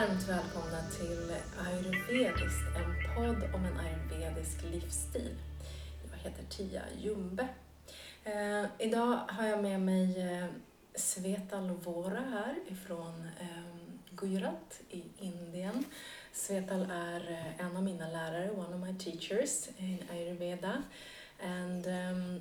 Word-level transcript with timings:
varmt 0.00 0.28
välkomna 0.28 0.82
till 0.98 1.34
Ayurvediskt, 1.66 2.64
en 2.76 3.14
podd 3.14 3.54
om 3.54 3.64
en 3.64 3.78
ayurvedisk 3.78 4.62
livsstil. 4.62 5.34
Jag 6.10 6.18
heter 6.30 6.44
Tia 6.44 6.82
Jumbe. 6.98 7.48
Eh, 8.24 8.64
idag 8.78 9.20
har 9.28 9.46
jag 9.46 9.62
med 9.62 9.80
mig 9.80 10.20
eh, 10.20 10.46
Svetal 10.94 11.66
Lovora 11.66 12.20
här 12.20 12.54
ifrån 12.68 13.28
eh, 13.40 13.46
Gujarat 14.10 14.80
i 14.90 15.02
Indien. 15.18 15.84
Svetal 16.32 16.90
är 16.90 17.30
eh, 17.30 17.66
en 17.66 17.76
av 17.76 17.82
mina 17.82 18.08
lärare, 18.08 18.50
one 18.50 18.76
of 18.76 18.86
my 18.86 18.98
teachers 18.98 19.68
in 19.78 19.98
ayurveda. 20.12 20.82
And 21.42 21.86
um, 21.86 22.40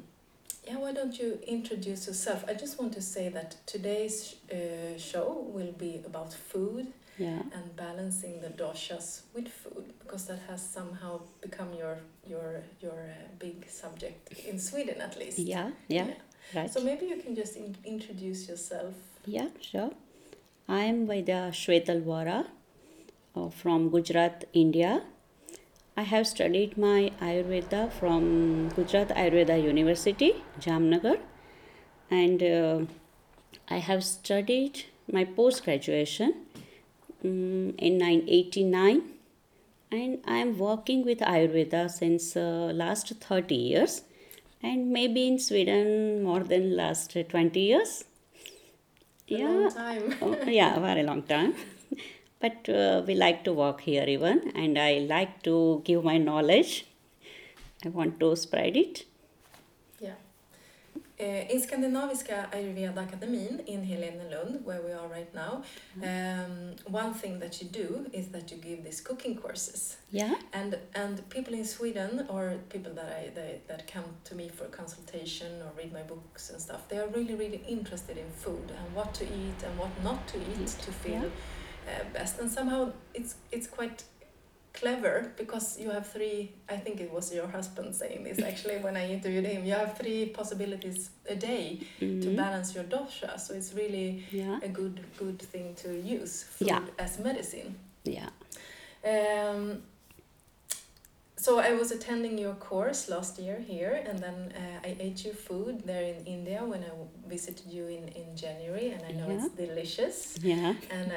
yeah, 0.68 0.80
why 0.80 0.94
don't 0.94 1.23
you 1.23 1.38
introduce 1.41 2.07
yourself? 2.07 2.44
I 2.49 2.54
just 2.62 2.80
want 2.80 2.96
to 2.96 3.02
say 3.02 3.30
that 3.30 3.57
today's 3.66 4.35
uh, 4.52 4.99
show 4.99 5.52
will 5.54 5.73
be 5.80 6.02
about 6.05 6.34
food 6.34 6.85
Yeah. 7.20 7.41
and 7.54 7.76
balancing 7.76 8.40
the 8.41 8.48
doshas 8.50 9.22
with 9.34 9.50
food 9.50 9.94
because 10.00 10.26
that 10.27 10.40
has 10.48 10.62
somehow 10.77 11.20
become 11.41 11.73
your 11.73 11.98
your 12.26 12.64
your 12.80 13.00
uh, 13.10 13.27
big 13.40 13.70
subject 13.70 14.32
in 14.48 14.58
Sweden 14.58 15.02
at 15.02 15.18
least. 15.20 15.38
Yeah, 15.40 15.72
yeah, 15.90 16.13
right. 16.55 16.72
So 16.74 16.80
maybe 16.82 17.08
you 17.08 17.18
can 17.18 17.36
just 17.36 17.58
in- 17.58 17.76
introduce 17.84 18.48
yourself. 18.48 18.96
Yeah, 19.26 19.50
sure. 19.60 19.91
I 20.70 20.82
am 20.86 21.08
Vaidya 21.08 21.41
Shwetalwara 21.52 22.46
uh, 23.36 23.49
from 23.49 23.90
Gujarat, 23.90 24.46
India. 24.54 25.04
I 25.98 26.04
have 26.04 26.26
studied 26.27 26.77
my 26.77 27.12
Ayurveda 27.22 27.91
from 27.91 28.70
Gujarat 28.70 29.10
Ayurveda 29.10 29.62
University, 29.62 30.34
Jamnagar, 30.60 31.20
and 32.10 32.41
uh, 32.43 32.80
I 33.70 33.77
have 33.77 34.04
studied 34.04 34.86
my 35.12 35.26
post 35.26 35.63
graduation 35.65 36.34
um, 37.23 37.73
in 37.77 37.99
1989 37.99 39.01
and 39.91 40.20
I 40.27 40.37
am 40.37 40.57
working 40.57 41.03
with 41.03 41.20
Ayurveda 41.20 41.89
since 41.89 42.35
uh, 42.35 42.71
last 42.73 43.09
30 43.09 43.55
years 43.55 44.03
and 44.62 44.91
maybe 44.91 45.27
in 45.27 45.40
Sweden 45.40 46.23
more 46.23 46.41
than 46.41 46.75
last 46.75 47.15
20 47.29 47.59
years. 47.59 48.05
A 49.31 49.37
long 49.37 49.71
time. 49.71 50.15
oh, 50.21 50.37
yeah, 50.45 50.79
very 50.79 51.03
long 51.03 51.23
time. 51.23 51.55
But 52.40 52.70
uh, 52.70 53.03
we 53.05 53.15
like 53.15 53.43
to 53.43 53.53
work 53.53 53.81
here 53.81 54.05
even, 54.07 54.51
and 54.55 54.77
I 54.79 54.99
like 54.99 55.43
to 55.43 55.81
give 55.84 56.03
my 56.03 56.17
knowledge. 56.17 56.85
I 57.85 57.90
want 57.90 58.20
to 58.21 58.35
spread 58.35 58.77
it. 58.77 59.05
Yeah. 61.20 61.25
Eh, 61.25 61.48
in 61.53 61.62
Skandinaviska 61.62 62.49
Ayurveda 62.51 62.93
Akademin 62.93 63.65
in 63.67 63.84
Helenelund, 63.85 64.63
where 64.63 64.81
we 64.81 64.91
are 64.91 65.07
right 65.07 65.34
now, 65.35 65.63
um, 66.03 66.75
one 66.88 67.13
thing 67.13 67.39
that 67.39 67.62
you 67.62 67.67
do 67.67 68.06
is 68.13 68.28
that 68.29 68.51
you 68.51 68.57
give 68.57 68.84
these 68.84 69.01
cooking 69.01 69.35
courses. 69.35 69.97
Yeah, 70.12 70.35
And 70.53 70.78
and 70.95 71.29
people 71.29 71.53
in 71.53 71.66
Sweden 71.66 72.25
or 72.29 72.56
people 72.69 72.94
that 72.94 73.09
I 73.22 73.31
they, 73.35 73.62
that 73.67 73.91
come 73.94 74.06
to 74.25 74.35
me 74.35 74.50
for 74.50 74.66
consultation 74.66 75.62
or 75.62 75.72
read 75.78 75.91
my 75.94 76.03
books 76.03 76.50
and 76.51 76.62
stuff, 76.62 76.88
they 76.88 76.97
are 76.97 77.07
really 77.07 77.35
really 77.35 77.62
interested 77.67 78.17
in 78.17 78.29
food 78.31 78.72
and 78.79 78.95
what 78.95 79.13
to 79.16 79.23
eat 79.25 79.63
and 79.66 79.78
what 79.78 79.91
not 80.03 80.28
to 80.29 80.38
eat 80.38 80.67
to 80.85 80.91
feel 80.91 81.25
uh, 81.25 82.03
best. 82.13 82.40
And 82.40 82.50
somehow 82.51 82.91
it's 83.13 83.35
it's 83.51 83.67
quite 83.67 84.03
clever 84.73 85.31
because 85.38 85.79
you 85.79 85.89
have 85.91 86.07
three. 86.07 86.51
I 86.69 86.78
think 86.78 87.00
it 87.01 87.12
was 87.12 87.34
your 87.34 87.47
husband 87.47 87.95
saying 87.95 88.23
this 88.23 88.39
actually 88.39 88.78
when 88.78 88.95
I 88.95 89.09
interviewed 89.12 89.45
him. 89.45 89.66
You 89.66 89.73
have 89.73 89.97
three 89.97 90.28
possibilities 90.28 91.09
a 91.28 91.35
day 91.35 91.79
to 92.00 92.06
Mhm. 92.06 92.35
balance 92.35 92.75
your 92.75 92.84
dosha, 92.85 93.40
so 93.40 93.53
it's 93.53 93.74
really 93.74 94.24
yeah, 94.31 94.59
a 94.62 94.68
good 94.69 95.00
good 95.18 95.40
thing 95.41 95.75
to 95.84 95.90
use 96.18 96.44
food 96.44 96.68
Yeah. 96.68 96.81
as 96.97 97.19
medicine. 97.19 97.75
yeah. 98.03 98.29
Um, 99.03 99.81
so 101.40 101.60
I 101.60 101.72
was 101.74 101.92
attending 101.92 102.38
your 102.38 102.54
course 102.56 103.08
last 103.08 103.40
year 103.40 103.60
here, 103.60 104.04
and 104.06 104.20
then 104.20 104.54
uh, 104.56 104.88
I 104.88 104.98
ate 105.00 105.24
your 105.24 105.34
food 105.34 105.84
there 105.86 106.04
in 106.04 106.26
India 106.26 106.60
when 106.66 106.84
I 106.84 106.92
visited 107.30 107.72
you 107.72 107.88
in, 107.88 108.10
in 108.10 108.36
January, 108.36 108.90
and 108.92 109.02
I 109.10 109.12
know 109.12 109.30
it's 109.30 109.50
delicious. 109.56 110.38
Yeah, 110.44 110.74
And 110.92 111.12
uh, 111.12 111.16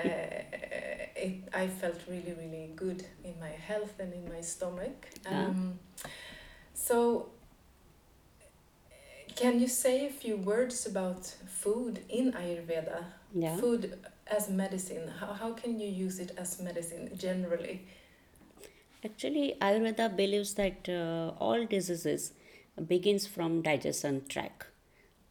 it, 1.17 1.49
I 1.53 1.67
felt 1.67 1.99
really, 2.09 2.35
really 2.39 2.71
good 2.77 3.05
in 3.25 3.35
my 3.41 3.51
health 3.51 3.95
and 3.99 4.13
in 4.15 4.29
my 4.33 4.41
stomach. 4.41 5.09
Yeah. 5.25 5.47
Um, 5.47 5.81
so, 6.73 7.31
can 9.35 9.59
you 9.59 9.67
say 9.67 10.07
a 10.07 10.11
few 10.11 10.37
words 10.37 10.87
about 10.87 11.27
food 11.49 11.99
in 12.09 12.33
Ayurveda? 12.33 13.05
yeah. 13.35 13.57
Food 13.57 13.99
as 14.29 14.49
medicine. 14.49 15.11
How, 15.19 15.33
how 15.33 15.53
can 15.53 15.81
you 15.81 15.89
use 15.89 16.21
it 16.21 16.31
as 16.39 16.61
medicine 16.61 17.11
generally? 17.17 17.87
Actually, 19.05 19.57
Ayurveda 19.61 20.17
believes 20.17 20.55
that 20.55 20.89
uh, 20.89 21.33
all 21.41 21.67
diseases 21.67 22.33
begins 22.87 23.27
from 23.27 23.61
digestion 23.61 24.23
tract, 24.29 24.67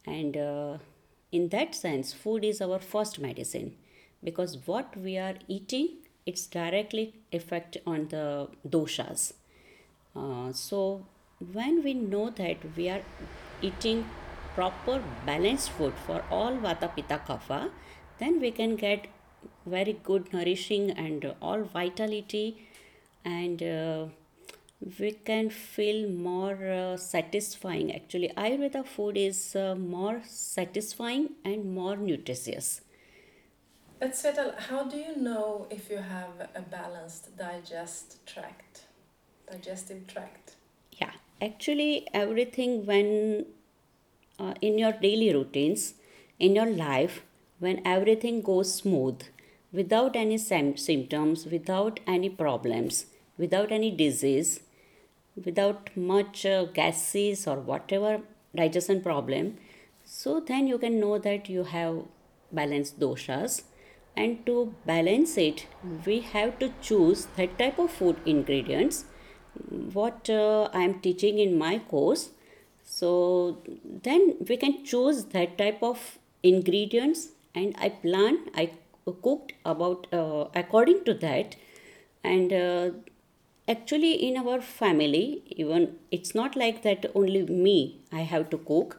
and 0.05 0.35
uh, 0.35 0.77
in 1.31 1.47
that 1.49 1.73
sense, 1.73 2.11
food 2.13 2.43
is 2.43 2.61
our 2.61 2.79
first 2.79 3.19
medicine 3.19 3.75
because 4.23 4.57
what 4.65 4.95
we 4.97 5.17
are 5.17 5.35
eating 5.47 5.97
it's 6.25 6.45
directly 6.47 7.13
effect 7.31 7.77
on 7.85 8.07
the 8.09 8.47
doshas. 8.67 9.33
Uh, 10.15 10.51
so 10.51 11.05
when 11.53 11.83
we 11.83 11.93
know 11.93 12.29
that 12.29 12.57
we 12.75 12.89
are 12.89 13.01
eating 13.61 14.05
proper 14.53 15.01
balanced 15.25 15.71
food 15.71 15.93
for 16.05 16.23
all 16.29 16.57
vata 16.57 16.93
pitta 16.95 17.19
kapha 17.27 17.69
then 18.19 18.39
we 18.39 18.51
can 18.51 18.75
get 18.75 19.07
very 19.65 19.93
good 20.09 20.31
nourishing 20.33 20.91
and 20.91 21.33
all 21.41 21.63
vitality 21.63 22.43
and 23.25 23.61
uh, 23.63 24.05
we 24.99 25.11
can 25.11 25.49
feel 25.49 26.09
more 26.09 26.57
uh, 26.71 26.97
satisfying. 26.97 27.93
Actually 27.95 28.29
ayurveda 28.37 28.85
food 28.85 29.17
is 29.17 29.55
uh, 29.55 29.75
more 29.75 30.21
satisfying 30.25 31.29
and 31.45 31.73
more 31.73 31.95
nutritious. 31.97 32.81
But 33.99 34.13
Svetal, 34.13 34.57
how 34.59 34.83
do 34.83 34.97
you 34.97 35.15
know 35.15 35.67
if 35.69 35.89
you 35.89 35.97
have 35.97 36.49
a 36.55 36.61
balanced 36.61 37.37
digest 37.37 38.25
tract, 38.25 38.85
digestive 39.49 40.07
tract? 40.07 40.55
yeah. 40.91 41.11
Actually 41.41 42.07
everything 42.13 42.85
when 42.85 43.45
uh, 44.39 44.53
in 44.61 44.77
your 44.77 44.91
daily 44.93 45.33
routines 45.33 45.95
in 46.39 46.55
your 46.55 46.65
life 46.69 47.23
when 47.59 47.81
everything 47.85 48.41
goes 48.41 48.73
smooth 48.73 49.21
without 49.71 50.15
any 50.15 50.37
sym- 50.37 50.77
symptoms 50.77 51.45
without 51.45 51.99
any 52.07 52.29
problems 52.29 53.05
without 53.43 53.71
any 53.79 53.91
disease 54.03 54.59
without 55.45 55.89
much 55.95 56.45
uh, 56.45 56.63
gases 56.79 57.47
or 57.47 57.57
whatever 57.71 58.19
digestion 58.61 59.01
problem 59.01 59.53
so 60.03 60.39
then 60.39 60.67
you 60.67 60.77
can 60.77 60.99
know 60.99 61.17
that 61.19 61.49
you 61.49 61.63
have 61.63 62.03
balanced 62.51 62.99
doshas. 62.99 63.63
And 64.15 64.45
to 64.45 64.73
balance 64.85 65.37
it 65.37 65.67
we 66.05 66.19
have 66.19 66.59
to 66.59 66.73
choose 66.81 67.27
that 67.37 67.57
type 67.57 67.79
of 67.79 67.91
food 67.91 68.17
ingredients 68.25 69.05
what 69.93 70.29
uh, 70.29 70.63
i 70.73 70.81
am 70.81 70.99
teaching 70.99 71.39
in 71.39 71.57
my 71.57 71.79
course. 71.79 72.29
So 72.83 73.59
then 74.03 74.35
we 74.49 74.57
can 74.57 74.83
choose 74.83 75.23
that 75.35 75.57
type 75.57 75.81
of 75.81 76.17
ingredients 76.43 77.29
and 77.55 77.73
i 77.79 77.87
plan 77.87 78.39
i 78.53 78.69
cooked 79.23 79.53
about 79.63 80.07
uh, 80.11 80.45
according 80.55 81.05
to 81.05 81.13
that. 81.13 81.55
And 82.23 82.51
uh, 82.51 82.89
actually 83.71 84.13
in 84.27 84.37
our 84.41 84.59
family 84.61 85.25
even 85.63 85.95
it's 86.11 86.33
not 86.35 86.55
like 86.55 86.81
that 86.87 87.05
only 87.15 87.43
me 87.67 87.79
i 88.11 88.21
have 88.21 88.49
to 88.49 88.57
cook. 88.57 88.97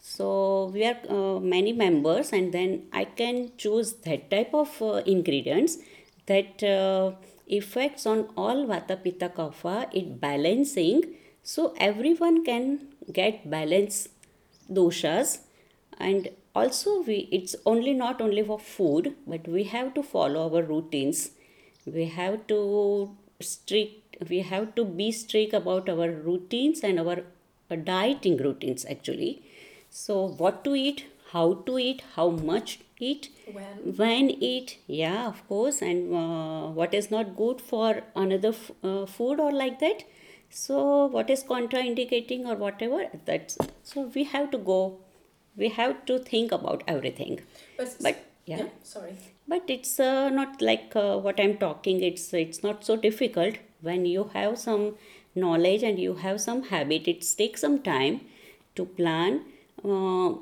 So 0.00 0.70
we 0.72 0.84
are 0.84 0.98
uh, 1.10 1.40
many 1.40 1.72
members 1.72 2.32
and 2.32 2.52
then 2.52 2.70
i 2.92 3.04
can 3.04 3.50
choose 3.56 3.92
that 4.06 4.30
type 4.30 4.54
of 4.54 4.70
uh, 4.80 5.02
ingredients 5.14 5.78
that 6.26 6.62
uh, 6.62 7.12
effects 7.58 8.06
on 8.12 8.20
all 8.36 8.66
vata 8.72 8.96
pitta 9.04 9.28
kapha 9.38 9.76
it 9.92 10.20
balancing. 10.20 11.02
So 11.42 11.74
everyone 11.88 12.44
can 12.44 12.64
get 13.12 13.50
balance 13.50 14.08
doshas 14.70 15.38
and 15.98 16.28
also 16.54 17.02
we 17.02 17.16
it's 17.38 17.56
only 17.66 17.94
not 17.94 18.20
only 18.20 18.42
for 18.50 18.58
food 18.58 19.14
but 19.26 19.48
we 19.48 19.64
have 19.64 19.94
to 19.94 20.02
follow 20.02 20.44
our 20.48 20.62
routines. 20.62 21.30
We 21.86 22.04
have 22.06 22.46
to 22.48 22.58
strict 23.40 24.07
we 24.28 24.40
have 24.40 24.74
to 24.74 24.84
be 24.84 25.10
strict 25.12 25.52
about 25.54 25.88
our 25.88 26.10
routines 26.10 26.80
and 26.80 26.98
our 27.00 27.18
uh, 27.70 27.76
dieting 27.76 28.36
routines 28.36 28.84
actually. 28.88 29.42
So 29.90 30.28
what 30.28 30.64
to 30.64 30.74
eat 30.74 31.06
how 31.32 31.54
to 31.66 31.78
eat 31.78 32.02
how 32.14 32.30
much 32.30 32.80
eat 32.98 33.28
When? 33.52 33.96
when 33.96 34.30
eat 34.30 34.78
yeah 34.86 35.26
of 35.26 35.46
course. 35.48 35.82
And 35.82 36.14
uh, 36.14 36.68
what 36.68 36.94
is 36.94 37.10
not 37.10 37.36
good 37.36 37.60
for 37.60 38.02
another 38.16 38.48
f- 38.48 38.70
uh, 38.82 39.06
food 39.06 39.40
or 39.40 39.52
like 39.52 39.78
that. 39.80 40.04
So 40.50 41.06
what 41.06 41.28
is 41.30 41.44
contraindicating 41.44 42.46
or 42.46 42.56
whatever 42.56 43.06
that's 43.24 43.58
so 43.82 44.10
we 44.14 44.24
have 44.24 44.50
to 44.52 44.58
go. 44.58 44.98
We 45.56 45.68
have 45.70 46.06
to 46.06 46.18
think 46.18 46.52
about 46.52 46.82
everything. 46.86 47.40
But, 47.76 47.96
but 48.00 48.24
yeah, 48.46 48.66
sorry. 48.82 49.14
but 49.46 49.64
it's 49.68 49.98
uh, 50.00 50.28
not 50.30 50.62
like 50.62 50.92
uh, 50.96 51.18
what 51.18 51.38
i'm 51.40 51.56
talking. 51.58 52.02
It's 52.02 52.32
it's 52.32 52.62
not 52.62 52.84
so 52.84 52.96
difficult 52.96 53.56
when 53.80 54.06
you 54.06 54.30
have 54.34 54.58
some 54.58 54.94
knowledge 55.34 55.82
and 55.82 55.98
you 55.98 56.14
have 56.14 56.40
some 56.40 56.62
habit 56.64 57.06
it 57.06 57.24
takes 57.36 57.60
some 57.60 57.80
time 57.82 58.20
to 58.74 58.84
plan. 58.84 59.42
Uh, 59.84 60.34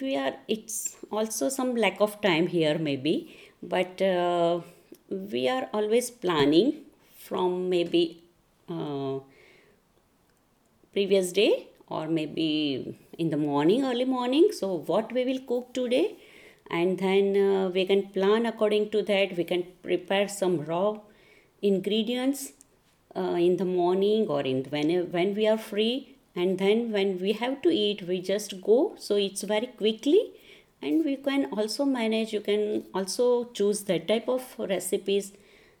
we 0.00 0.16
are 0.16 0.34
it's 0.48 0.96
also 1.10 1.48
some 1.48 1.74
lack 1.74 2.00
of 2.00 2.20
time 2.20 2.46
here 2.46 2.78
maybe 2.78 3.34
but 3.62 4.02
uh, 4.02 4.60
we 5.08 5.48
are 5.48 5.68
always 5.72 6.10
planning 6.10 6.82
from 7.16 7.70
maybe 7.70 8.22
uh, 8.68 9.18
previous 10.92 11.32
day 11.32 11.68
or 11.88 12.06
maybe 12.06 12.98
in 13.18 13.30
the 13.30 13.36
morning 13.36 13.84
early 13.84 14.04
morning. 14.04 14.50
So 14.52 14.74
what 14.86 15.12
we 15.12 15.24
will 15.24 15.40
cook 15.40 15.72
today 15.72 16.16
and 16.70 16.98
then 16.98 17.36
uh, 17.36 17.68
we 17.68 17.86
can 17.86 18.08
plan 18.08 18.46
according 18.46 18.90
to 18.90 19.02
that. 19.02 19.36
We 19.36 19.44
can 19.44 19.64
prepare 19.82 20.28
some 20.28 20.64
raw 20.64 20.98
ingredients 21.60 22.52
uh, 23.16 23.36
in 23.48 23.56
the 23.56 23.64
morning 23.64 24.26
or 24.28 24.40
in 24.40 24.64
when 24.70 24.90
when 25.12 25.34
we 25.34 25.46
are 25.46 25.58
free 25.58 26.16
and 26.34 26.58
then 26.58 26.90
when 26.92 27.20
we 27.20 27.32
have 27.32 27.60
to 27.62 27.70
eat 27.70 28.02
we 28.02 28.20
just 28.20 28.60
go. 28.62 28.94
So 28.98 29.16
it's 29.16 29.42
very 29.42 29.66
quickly 29.66 30.32
and 30.80 31.04
we 31.04 31.16
can 31.16 31.46
also 31.52 31.84
manage 31.84 32.32
you 32.32 32.40
can 32.40 32.84
also 32.94 33.44
choose 33.52 33.82
that 33.84 34.08
type 34.08 34.28
of 34.28 34.42
recipes. 34.58 35.32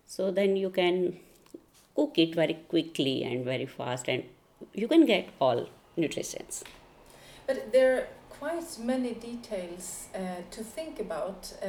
So 0.06 0.30
then 0.30 0.56
you 0.56 0.70
can 0.70 1.18
cook 1.94 2.18
it 2.18 2.34
very 2.34 2.54
quickly 2.68 3.22
and 3.24 3.44
very 3.44 3.66
fast 3.66 4.08
and 4.08 4.24
you 4.74 4.88
can 4.88 5.06
get 5.06 5.28
all 5.40 5.68
nutrients. 5.96 6.64
But 7.46 7.72
there 7.72 7.96
are 7.96 8.06
quite 8.30 8.78
many 8.78 9.14
details 9.14 10.08
uh, 10.14 10.18
to 10.50 10.64
think 10.64 11.00
about 11.00 11.52
uh, 11.62 11.66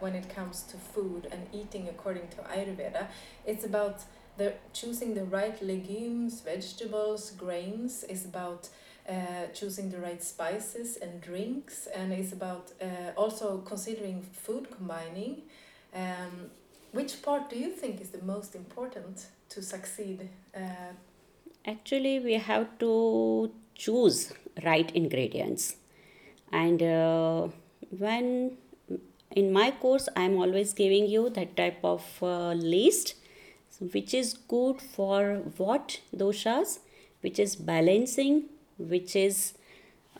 when 0.00 0.14
it 0.14 0.28
comes 0.34 0.62
to 0.62 0.76
food 0.76 1.28
and 1.32 1.46
eating 1.52 1.88
according 1.88 2.28
to 2.28 2.36
ayurveda. 2.54 3.06
It's 3.46 3.64
about 3.64 4.02
the 4.40 4.54
choosing 4.72 5.14
the 5.14 5.24
right 5.38 5.58
legumes, 5.72 6.40
vegetables, 6.40 7.22
grains 7.32 8.04
is 8.04 8.24
about 8.24 8.68
uh, 9.08 9.46
choosing 9.58 9.90
the 9.90 9.98
right 9.98 10.22
spices 10.22 10.96
and 11.02 11.20
drinks, 11.20 11.88
and 11.94 12.12
it's 12.12 12.32
about 12.32 12.72
uh, 12.80 12.86
also 13.16 13.58
considering 13.72 14.22
food 14.44 14.64
combining. 14.76 15.42
Um, 15.94 16.50
which 16.92 17.22
part 17.22 17.50
do 17.50 17.56
you 17.64 17.70
think 17.80 18.00
is 18.00 18.10
the 18.10 18.22
most 18.34 18.54
important 18.54 19.26
to 19.50 19.62
succeed? 19.62 20.28
Uh, 20.54 20.92
Actually, 21.66 22.18
we 22.20 22.34
have 22.34 22.66
to 22.78 23.52
choose 23.74 24.32
right 24.64 24.90
ingredients, 25.02 25.76
and 26.50 26.82
uh, 26.82 27.48
when 27.90 28.56
in 29.32 29.52
my 29.52 29.70
course, 29.70 30.08
I'm 30.16 30.36
always 30.38 30.72
giving 30.72 31.06
you 31.06 31.30
that 31.30 31.56
type 31.56 31.84
of 31.84 32.02
uh, 32.22 32.52
list 32.52 33.14
which 33.80 34.14
is 34.14 34.34
good 34.34 34.80
for 34.80 35.42
what? 35.56 36.00
Doshas 36.14 36.80
which 37.22 37.38
is 37.38 37.56
balancing 37.56 38.44
which 38.78 39.14
is 39.16 39.54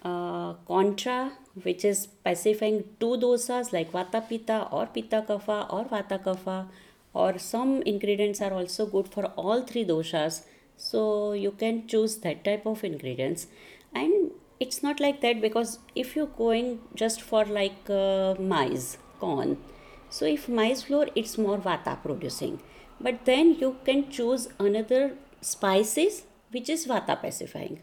uh, 0.02 0.54
contra 0.66 1.32
which 1.62 1.84
is 1.84 2.06
pacifying 2.24 2.84
two 2.98 3.16
doshas 3.24 3.72
like 3.72 3.92
vata 3.92 4.26
pitta 4.28 4.68
or 4.70 4.86
pitta 4.86 5.22
kapha 5.28 5.66
or 5.72 5.84
vata 5.84 6.22
kapha. 6.22 6.66
Or 7.12 7.38
some 7.38 7.82
ingredients 7.82 8.40
are 8.40 8.52
also 8.52 8.86
good 8.86 9.08
for 9.08 9.24
all 9.36 9.62
three 9.62 9.84
doshas. 9.84 10.42
So 10.76 11.32
you 11.32 11.50
can 11.50 11.88
choose 11.88 12.18
that 12.18 12.44
type 12.44 12.64
of 12.66 12.84
ingredients. 12.84 13.48
And 13.92 14.30
it's 14.60 14.82
not 14.82 15.00
like 15.00 15.20
that 15.22 15.40
because 15.40 15.80
if 15.96 16.14
you're 16.14 16.34
going 16.38 16.78
just 16.94 17.20
for 17.20 17.44
like 17.44 17.90
uh, 17.90 18.36
maize 18.38 18.96
corn. 19.18 19.58
So 20.08 20.24
if 20.24 20.48
maize 20.48 20.84
flour 20.84 21.08
it's 21.14 21.36
more 21.36 21.58
vata 21.58 22.00
producing 22.00 22.60
but 23.00 23.24
then 23.24 23.54
you 23.60 23.76
can 23.84 24.10
choose 24.10 24.48
another 24.58 25.02
spices 25.40 26.22
which 26.50 26.68
is 26.74 26.86
vata 26.92 27.16
pacifying 27.22 27.80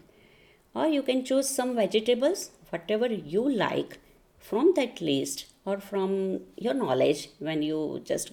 or 0.74 0.86
you 0.86 1.02
can 1.02 1.24
choose 1.30 1.48
some 1.48 1.74
vegetables 1.74 2.50
whatever 2.70 3.08
you 3.34 3.44
like 3.64 3.98
from 4.38 4.72
that 4.76 5.00
list 5.00 5.46
or 5.64 5.78
from 5.90 6.12
your 6.56 6.74
knowledge 6.74 7.30
when 7.38 7.62
you 7.62 7.80
just 8.04 8.32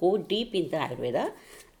go 0.00 0.16
deep 0.16 0.54
in 0.54 0.70
the 0.70 0.80
ayurveda 0.86 1.26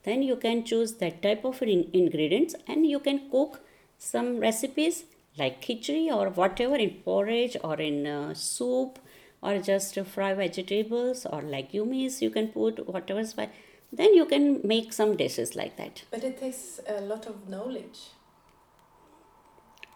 then 0.04 0.22
you 0.22 0.36
can 0.36 0.64
choose 0.70 0.94
that 1.02 1.22
type 1.22 1.44
of 1.44 1.62
in- 1.62 1.88
ingredients 1.92 2.54
and 2.68 2.86
you 2.86 3.00
can 3.08 3.20
cook 3.34 3.60
some 3.98 4.38
recipes 4.38 5.04
like 5.38 5.60
khichdi 5.66 6.02
or 6.16 6.28
whatever 6.40 6.76
in 6.76 6.90
porridge 7.06 7.56
or 7.64 7.76
in 7.80 8.06
uh, 8.06 8.34
soup 8.34 8.98
or 9.42 9.58
just 9.58 9.98
fry 10.00 10.32
vegetables 10.34 11.26
or 11.26 11.42
legumes. 11.42 12.22
You 12.22 12.30
can 12.30 12.48
put 12.48 12.86
whatever 12.88 13.24
spice 13.24 13.48
then 13.96 14.14
you 14.14 14.26
can 14.26 14.60
make 14.64 14.92
some 14.92 15.16
dishes 15.16 15.54
like 15.54 15.76
that. 15.76 16.02
But 16.10 16.24
it 16.24 16.38
takes 16.38 16.80
a 16.86 17.00
lot 17.00 17.26
of 17.26 17.48
knowledge. 17.48 17.98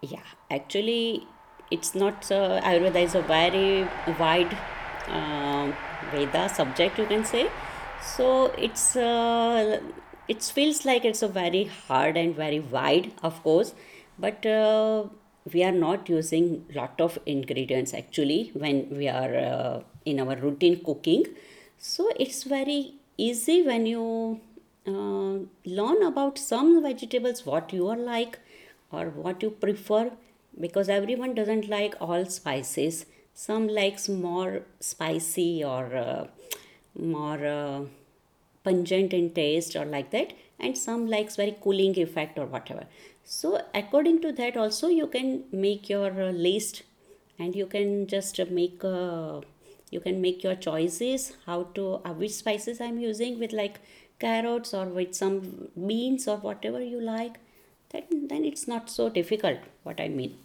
Yeah 0.01 0.29
actually 0.51 1.27
it's 1.71 1.95
not 1.95 2.31
uh, 2.31 2.61
ayurveda 2.63 3.03
is 3.03 3.15
a 3.15 3.23
very 3.23 3.87
wide 4.19 4.57
uh, 5.09 5.73
veda 6.13 6.49
subject 6.49 6.99
you 6.99 7.07
can 7.07 7.25
say. 7.25 7.49
So 8.01 8.47
it's 8.57 8.97
uh, 8.97 9.81
it 10.29 10.43
feels 10.43 10.85
like 10.85 11.05
it's 11.05 11.23
a 11.23 11.29
very 11.29 11.65
hard 11.65 12.17
and 12.17 12.35
very 12.35 12.61
wide 12.61 13.13
of 13.23 13.43
course 13.43 13.75
but 14.19 14.47
uh, 14.47 15.05
we 15.53 15.63
are 15.65 15.73
not 15.73 16.09
using 16.09 16.65
lot 16.75 17.01
of 17.01 17.19
ingredients 17.27 17.95
actually 17.95 18.51
when 18.55 18.89
we 18.91 19.09
are 19.09 19.35
uh, 19.37 19.81
in 20.05 20.21
our 20.21 20.37
routine 20.37 20.83
cooking. 20.85 21.25
So 21.79 22.11
it's 22.19 22.43
very 22.45 22.98
easy 23.19 23.63
when 23.63 23.85
you 23.85 24.41
uh, 24.87 25.39
learn 25.67 26.03
about 26.03 26.39
some 26.39 26.83
vegetables 26.83 27.45
what 27.45 27.73
you 27.73 27.89
are 27.89 27.97
like 27.97 28.39
or 28.91 29.07
what 29.11 29.43
you 29.43 29.51
prefer 29.51 30.11
because 30.59 30.89
everyone 30.89 31.35
doesn't 31.35 31.69
like 31.69 31.95
all 32.01 32.25
spices. 32.25 33.07
Some 33.35 33.69
likes 33.69 34.09
more 34.09 34.63
spicy 34.81 35.63
or 35.63 35.97
uh, 35.97 36.27
more 36.99 37.45
uh, 37.47 37.81
pungent 38.65 39.13
in 39.13 39.31
taste 39.35 39.77
or 39.77 39.85
like 39.85 40.11
that 40.11 40.33
and 40.59 40.77
some 40.77 41.07
likes 41.07 41.37
very 41.37 41.57
cooling 41.61 41.99
effect 41.99 42.39
or 42.39 42.47
whatever. 42.47 42.87
So 43.25 43.61
according 43.75 44.23
to 44.23 44.33
that 44.33 44.57
also 44.57 44.89
you 44.89 45.07
can 45.07 45.45
make 45.53 45.89
your 45.89 46.11
uh, 46.11 46.31
list 46.31 46.83
and 47.39 47.55
you 47.55 47.67
can 47.67 48.07
just 48.07 48.41
make 48.51 48.83
a 48.83 49.43
you 49.91 50.01
can 50.01 50.21
make 50.21 50.43
your 50.43 50.55
choices 50.55 51.33
how 51.47 51.63
to 51.75 52.01
uh, 52.05 52.13
which 52.13 52.35
spices 52.35 52.81
i'm 52.81 52.99
using 52.99 53.39
with 53.39 53.53
like 53.53 53.81
carrots 54.19 54.75
or 54.75 54.87
with 54.87 55.15
some 55.15 55.69
beans 55.87 56.27
or 56.29 56.37
whatever 56.39 56.83
you 56.83 57.01
like. 57.01 57.39
Then 57.91 58.29
then 58.29 58.45
it's 58.45 58.69
not 58.69 58.91
so 58.91 59.09
difficult 59.09 59.59
what 59.83 60.01
i 60.01 60.09
mean. 60.09 60.37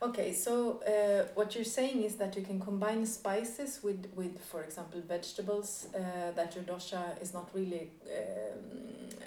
Okay 0.00 0.32
so 0.32 0.80
uh, 0.92 1.28
what 1.34 1.54
you're 1.54 1.64
saying 1.64 2.02
is 2.02 2.16
that 2.16 2.36
you 2.36 2.42
can 2.42 2.60
combine 2.60 3.04
spices 3.06 3.80
with 3.82 4.06
with 4.16 4.38
for 4.44 4.62
example 4.62 5.00
vegetables 5.06 5.86
uh, 5.94 6.32
that 6.34 6.54
your 6.54 6.64
dosha 6.64 7.20
is 7.20 7.34
not 7.34 7.50
really 7.54 7.90
um, 8.20 9.18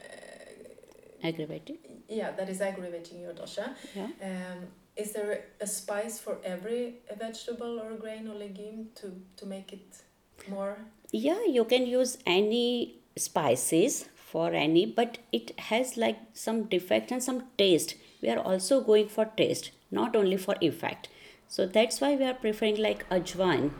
aggravated 1.23 1.77
yeah 2.09 2.31
that 2.31 2.49
is 2.49 2.59
aggravating 2.61 3.21
your 3.21 3.33
dosha. 3.33 3.69
Yeah. 3.95 4.09
Um, 4.21 4.67
is 4.95 5.11
there 5.11 5.45
a 5.59 5.67
spice 5.67 6.19
for 6.19 6.37
every 6.43 6.95
vegetable 7.17 7.79
or 7.79 7.95
grain 7.95 8.27
or 8.27 8.35
legume 8.35 8.87
to 8.95 9.11
to 9.37 9.45
make 9.45 9.73
it 9.73 10.03
more? 10.49 10.77
Yeah 11.11 11.45
you 11.45 11.65
can 11.65 11.85
use 11.85 12.17
any 12.25 12.95
spices 13.17 14.05
for 14.15 14.51
any 14.53 14.85
but 14.85 15.17
it 15.31 15.57
has 15.69 15.97
like 15.97 16.19
some 16.33 16.63
defect 16.63 17.11
and 17.11 17.23
some 17.23 17.43
taste. 17.57 17.95
We 18.21 18.29
are 18.29 18.39
also 18.39 18.81
going 18.81 19.09
for 19.09 19.25
taste 19.25 19.71
not 19.91 20.15
only 20.15 20.37
for 20.37 20.55
effect. 20.61 21.09
So 21.47 21.65
that's 21.65 22.01
why 22.01 22.15
we 22.15 22.25
are 22.25 22.33
preferring 22.33 22.77
like 22.77 23.07
ajwain 23.09 23.71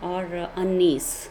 or 0.00 0.24
uh, 0.36 0.50
anise 0.56 1.30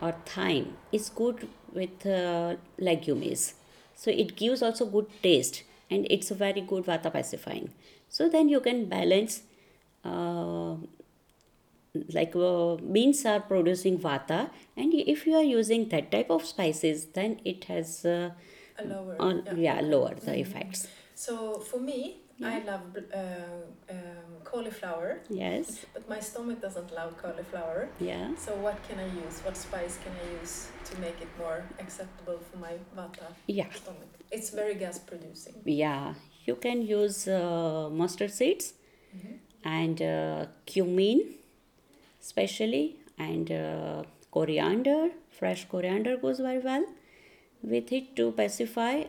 or 0.00 0.12
thyme. 0.24 0.76
Is 0.92 1.10
good 1.10 1.48
with 1.72 2.06
uh, 2.06 2.56
legumes. 2.78 3.54
So 3.94 4.10
it 4.10 4.36
gives 4.36 4.62
also 4.62 4.86
good 4.86 5.06
taste 5.22 5.62
and 5.90 6.06
it's 6.10 6.30
a 6.30 6.34
very 6.34 6.60
good 6.60 6.84
vata 6.84 7.12
pacifying 7.12 7.70
so 8.08 8.28
then 8.28 8.48
you 8.48 8.60
can 8.60 8.86
balance 8.88 9.42
uh, 10.04 10.76
like 12.12 12.34
uh, 12.36 12.76
beans 12.76 13.24
are 13.24 13.40
producing 13.40 13.98
vata 13.98 14.50
and 14.76 14.92
if 14.94 15.26
you 15.26 15.34
are 15.34 15.42
using 15.42 15.88
that 15.88 16.10
type 16.10 16.30
of 16.30 16.44
spices 16.44 17.06
then 17.14 17.40
it 17.44 17.64
has 17.64 18.04
uh, 18.04 18.30
a 18.78 18.84
lower 18.86 19.16
on, 19.18 19.42
yeah. 19.56 19.76
yeah. 19.76 19.80
lower 19.80 20.14
the 20.14 20.32
Mhm. 20.32 20.40
effects 20.40 20.88
so 21.14 21.58
for 21.58 21.80
me 21.80 22.20
I 22.44 22.58
love 22.64 22.82
uh, 22.96 23.18
um, 23.90 23.96
cauliflower. 24.44 25.20
Yes. 25.30 25.86
But 25.94 26.08
my 26.08 26.20
stomach 26.20 26.60
doesn't 26.60 26.92
love 26.92 27.16
cauliflower. 27.16 27.88
Yeah. 27.98 28.34
So 28.36 28.54
what 28.56 28.76
can 28.88 28.98
I 28.98 29.06
use? 29.06 29.40
What 29.42 29.56
spice 29.56 29.98
can 30.04 30.12
I 30.12 30.40
use 30.40 30.68
to 30.84 31.00
make 31.00 31.20
it 31.20 31.28
more 31.38 31.64
acceptable 31.78 32.38
for 32.50 32.58
my 32.58 32.74
vata 32.94 33.28
yeah. 33.46 33.70
stomach? 33.72 34.10
It's 34.30 34.50
very 34.50 34.74
gas 34.74 34.98
producing. 34.98 35.54
Yeah. 35.64 36.14
You 36.44 36.56
can 36.56 36.82
use 36.82 37.26
uh, 37.26 37.88
mustard 37.90 38.30
seeds 38.32 38.74
Mhm. 39.16 39.38
and 39.64 40.02
uh, 40.02 40.46
cumin 40.66 41.36
especially 42.20 42.96
and 43.18 43.50
uh, 43.50 44.02
coriander, 44.30 45.10
fresh 45.30 45.66
coriander 45.68 46.16
goes 46.16 46.40
very 46.40 46.58
well. 46.58 46.84
With 47.62 47.92
it 47.92 48.14
to 48.16 48.32
pacify, 48.32 49.04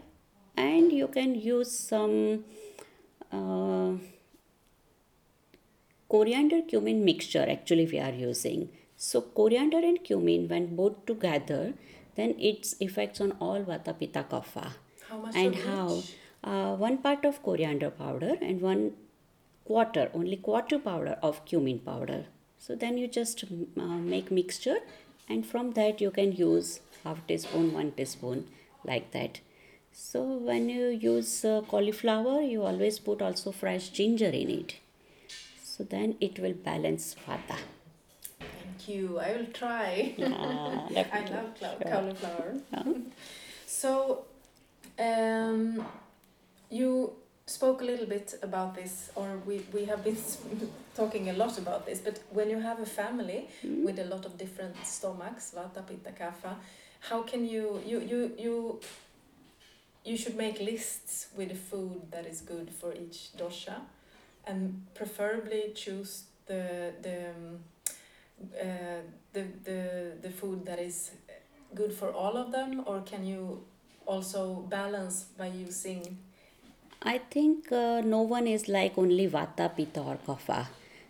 and 0.55 0.91
you 0.91 1.07
can 1.07 1.35
use 1.35 1.71
some 1.71 2.45
uh, 3.31 3.93
coriander 6.09 6.61
cumin 6.61 7.03
mixture 7.03 7.45
actually 7.49 7.85
we 7.85 7.99
are 7.99 8.13
using. 8.13 8.69
So 8.95 9.21
coriander 9.21 9.79
and 9.79 10.03
cumin 10.03 10.47
when 10.47 10.75
both 10.75 11.05
together, 11.05 11.73
then 12.15 12.35
its 12.39 12.75
effects 12.79 13.21
on 13.21 13.33
all 13.39 13.63
vata 13.63 13.97
pitta 13.97 14.25
kapha. 14.29 14.73
How 15.09 15.17
much 15.17 15.35
and 15.35 15.55
how 15.55 16.03
uh, 16.43 16.75
one 16.75 16.97
part 16.97 17.25
of 17.25 17.43
coriander 17.43 17.89
powder 17.89 18.35
and 18.41 18.61
one 18.61 18.93
quarter 19.65 20.09
only 20.13 20.37
quarter 20.37 20.79
powder 20.79 21.17
of 21.21 21.43
cumin 21.45 21.79
powder 21.79 22.25
so 22.57 22.75
then 22.75 22.97
you 22.97 23.07
just 23.07 23.43
uh, 23.77 23.81
make 24.13 24.31
mixture 24.31 24.77
and 25.27 25.45
from 25.45 25.71
that 25.71 25.99
you 25.99 26.11
can 26.11 26.31
use 26.31 26.79
half 27.03 27.25
teaspoon 27.27 27.73
one 27.73 27.91
teaspoon 27.91 28.45
like 28.85 29.11
that 29.11 29.41
so 29.99 30.21
when 30.49 30.69
you 30.69 30.87
use 31.03 31.31
uh, 31.45 31.61
cauliflower 31.73 32.41
you 32.41 32.63
always 32.71 32.99
put 32.99 33.21
also 33.21 33.51
fresh 33.51 33.89
ginger 33.89 34.29
in 34.41 34.49
it 34.59 34.75
so 35.63 35.83
then 35.95 36.15
it 36.29 36.39
will 36.39 36.53
balance 36.69 37.15
vata 37.25 37.57
Thank 38.39 38.89
you. 38.89 39.19
I 39.19 39.31
will 39.35 39.47
try. 39.53 40.13
Yeah, 40.17 40.27
I 41.11 41.21
love 41.31 41.57
Sure. 41.59 41.91
cauliflower. 41.91 42.53
Yeah. 42.73 42.83
So, 43.65 44.25
um, 44.99 45.85
you 46.69 47.13
spoke 47.45 47.81
a 47.81 47.85
little 47.85 48.05
bit 48.05 48.35
about 48.41 48.75
this, 48.75 49.09
or 49.15 49.27
we, 49.45 49.61
we 49.73 49.85
have 49.85 50.03
been 50.03 50.17
talking 50.95 51.29
a 51.29 51.33
lot 51.33 51.57
about 51.57 51.85
this, 51.85 51.99
but 51.99 52.19
when 52.29 52.49
you 52.49 52.59
have 52.59 52.79
a 52.79 52.85
family 52.85 53.49
Mm. 53.65 53.83
with 53.85 53.99
a 53.99 54.05
lot 54.05 54.25
of 54.25 54.37
different 54.37 54.75
stomachs, 54.85 55.53
vata, 55.55 55.81
pitta, 55.87 56.11
kapha, 56.11 56.55
how 57.09 57.21
can 57.23 57.45
you, 57.47 57.81
you, 57.85 57.99
you, 57.99 58.31
you, 58.37 58.79
you 60.07 60.15
should 60.15 60.37
make 60.37 60.59
lists 60.59 61.27
with 61.35 61.49
the 61.49 61.55
food 61.69 62.01
that 62.11 62.25
is 62.25 62.41
good 62.41 62.69
for 62.79 62.93
each 62.93 63.29
dosha 63.37 63.77
and 64.45 64.85
preferably 64.95 65.71
choose 65.75 66.23
the, 66.45 66.93
the, 67.01 67.17
um, 67.29 67.59
uh, 68.59 69.01
the, 69.33 69.43
the, 69.65 69.81
the 70.21 70.29
food 70.29 70.65
that 70.65 70.79
is 70.79 71.11
good 71.75 71.91
for 71.91 72.11
all 72.13 72.37
of 72.37 72.51
them 72.51 72.83
or 72.85 73.01
can 73.01 73.25
you 73.25 73.61
also 74.05 74.55
balance 74.69 75.25
by 75.37 75.47
using 75.47 76.17
I 77.01 77.19
think 77.19 77.71
uh, 77.71 78.01
no 78.01 78.21
one 78.21 78.47
is 78.47 78.67
like 78.67 78.97
only 78.97 79.27
Vata, 79.27 79.73
Pitta, 79.75 80.01
or 80.01 80.17
Kapha. 80.25 80.65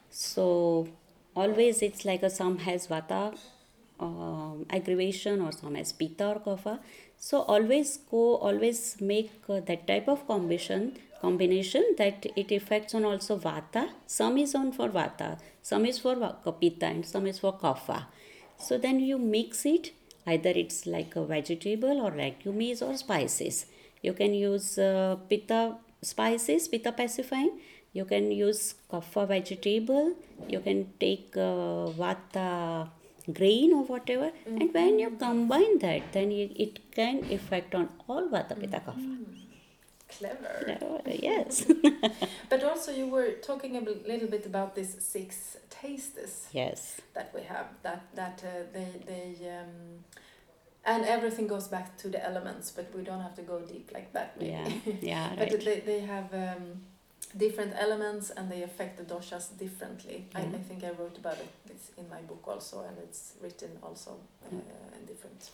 So 0.10 0.88
always 1.34 1.82
it's 1.82 2.04
like 2.04 2.24
a 2.24 2.30
some 2.30 2.58
has 2.60 2.88
Vata 2.88 3.38
um, 4.00 4.66
aggravation 4.70 5.42
or 5.42 5.52
some 5.54 5.76
has 5.76 5.94
Pitta 5.94 6.28
or 6.28 6.40
Kapha. 6.40 6.80
So 7.20 7.42
always 7.42 7.98
go, 7.98 8.36
always 8.38 9.02
make 9.02 9.32
uh, 9.50 9.60
that 9.62 9.88
type 9.88 10.08
of 10.08 10.28
combination 10.28 10.98
combination 11.22 11.84
that 11.98 12.26
it 12.36 12.52
affects 12.52 12.94
on 12.94 13.04
also 13.04 13.38
Vata. 13.38 13.90
Some 14.06 14.38
is 14.38 14.54
on 14.54 14.72
for 14.72 14.90
Vata, 14.90 15.40
some 15.62 15.86
is 15.86 15.98
for 16.00 16.16
Pitta, 16.62 16.86
and 16.86 17.06
some 17.06 17.26
is 17.26 17.40
for 17.40 17.58
Kapha. 17.58 18.06
So 18.60 18.78
then 18.78 19.00
you 19.00 19.18
mix 19.18 19.66
it. 19.66 19.94
Either 20.26 20.50
it's 20.50 20.86
like 20.86 21.16
a 21.16 21.24
vegetable 21.24 22.02
or 22.02 22.12
legumes 22.12 22.82
or 22.82 22.96
spices. 22.98 23.66
You 24.02 24.14
can 24.14 24.34
use 24.34 24.78
uh, 24.78 25.16
pitta 25.30 25.78
spices, 26.02 26.68
pitta 26.68 26.92
pacifying. 26.92 27.60
You 27.94 28.06
can 28.06 28.32
use 28.32 28.76
kapha 28.92 29.28
vegetable. 29.28 30.14
You 30.50 30.60
can 30.60 30.92
take 31.00 31.36
uh, 31.38 31.88
vata 31.96 32.90
grain 33.34 33.74
or 33.74 33.84
whatever. 33.84 34.32
And 34.46 34.74
when 34.74 35.00
you 35.00 35.12
combine 35.12 35.80
that, 35.80 36.14
then 36.14 36.32
you, 36.32 36.50
it 36.56 36.92
can 36.92 37.24
affect 37.32 37.76
on 37.76 37.90
all 38.08 38.28
vata 38.30 38.56
pitta 38.60 38.80
kapha. 38.80 38.96
clever 40.10 40.78
Uh, 40.82 41.00
yes. 41.22 41.66
but 42.50 42.64
also 42.64 42.92
you 42.92 43.08
were 43.08 43.32
talking 43.42 43.76
a 43.76 43.82
little 43.82 44.28
bit 44.30 44.46
about 44.46 44.74
this 44.76 44.96
six 45.00 45.58
tastes 45.70 46.48
yes. 46.54 47.02
that 47.14 47.32
we 47.36 47.42
have 47.42 47.68
that 47.84 48.04
that 48.16 48.42
uh, 48.46 48.64
they 48.74 48.88
they 49.06 49.50
um, 49.58 50.06
and 50.86 51.04
everything 51.06 51.48
goes 51.48 51.68
back 51.68 51.98
to 51.98 52.08
the 52.08 52.24
elements 52.26 52.72
but 52.72 52.88
we 52.96 53.02
don't 53.04 53.22
have 53.22 53.36
to 53.36 53.42
go 53.42 53.60
deep 53.60 53.92
like 53.94 54.14
that 54.14 54.38
maybe 54.40 54.52
Yeah. 54.54 54.70
Yeah. 55.12 55.30
but 55.38 55.52
Right. 55.52 55.66
they, 55.66 55.80
they 55.82 56.00
have 56.00 56.34
um, 56.34 56.64
different 57.36 57.74
elements 57.78 58.30
and 58.38 58.50
they 58.52 58.64
affect 58.64 58.98
the 58.98 59.04
doshas 59.04 59.46
differently 59.58 60.26
I, 60.36 60.42
Yeah. 60.42 60.58
I 60.58 60.60
think 60.68 60.84
i 60.84 60.92
wrote 61.00 61.18
about 61.18 61.38
it 61.46 61.50
it's 61.70 61.92
in 61.98 62.08
my 62.10 62.22
book 62.22 62.44
also 62.48 62.84
and 62.88 62.98
it's 63.06 63.34
written 63.42 63.72
also 63.84 64.12
uh, 64.46 64.98
in 64.98 65.06
different 65.06 65.52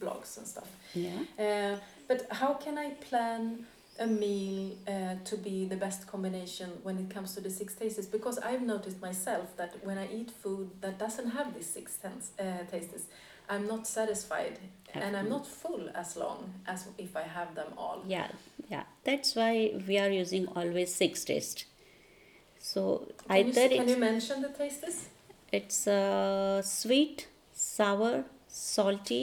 blogs 0.00 0.36
and 0.38 0.46
stuff 0.46 0.68
Yeah. 0.94 1.20
uh, 1.38 1.76
but 2.08 2.26
how 2.30 2.54
can 2.54 2.76
i 2.78 2.90
plan 3.08 3.66
a 3.98 4.06
meal 4.06 4.72
uh, 4.88 5.14
to 5.24 5.36
be 5.36 5.66
the 5.66 5.76
best 5.76 6.06
combination 6.06 6.70
when 6.82 6.98
it 6.98 7.08
comes 7.14 7.34
to 7.34 7.40
the 7.40 7.50
six 7.50 7.74
tastes 7.74 8.06
because 8.06 8.38
i've 8.38 8.62
noticed 8.62 9.00
myself 9.00 9.46
that 9.56 9.72
when 9.84 9.98
i 9.98 10.06
eat 10.18 10.30
food 10.42 10.70
that 10.80 10.98
doesn't 10.98 11.30
have 11.30 11.54
these 11.54 11.66
six 11.78 11.96
tens, 12.02 12.30
uh, 12.38 12.44
tastes 12.70 13.04
i'm 13.52 13.66
not 13.66 13.86
satisfied 13.86 14.58
and 14.94 15.16
i'm 15.16 15.28
not 15.28 15.46
full 15.46 15.84
as 16.02 16.16
long 16.16 16.38
as 16.66 16.80
if 17.04 17.16
i 17.16 17.22
have 17.38 17.50
them 17.54 17.72
all 17.78 17.98
Yeah. 18.08 18.28
Yeah. 18.70 18.84
That's 19.04 19.30
why 19.38 19.52
we 19.88 19.98
are 19.98 20.12
using 20.22 20.46
always 20.56 20.94
six 20.94 21.24
taste. 21.24 21.64
So 22.58 22.82
Can 23.28 23.36
either 23.38 23.60
s- 23.60 23.76
can 23.80 23.88
you 23.88 23.96
mention 23.96 24.42
the 24.42 24.48
tastes? 24.48 25.08
It's 25.58 25.86
uh, 25.86 26.62
sweet, 26.62 27.26
sour, 27.52 28.24
salty, 28.48 29.22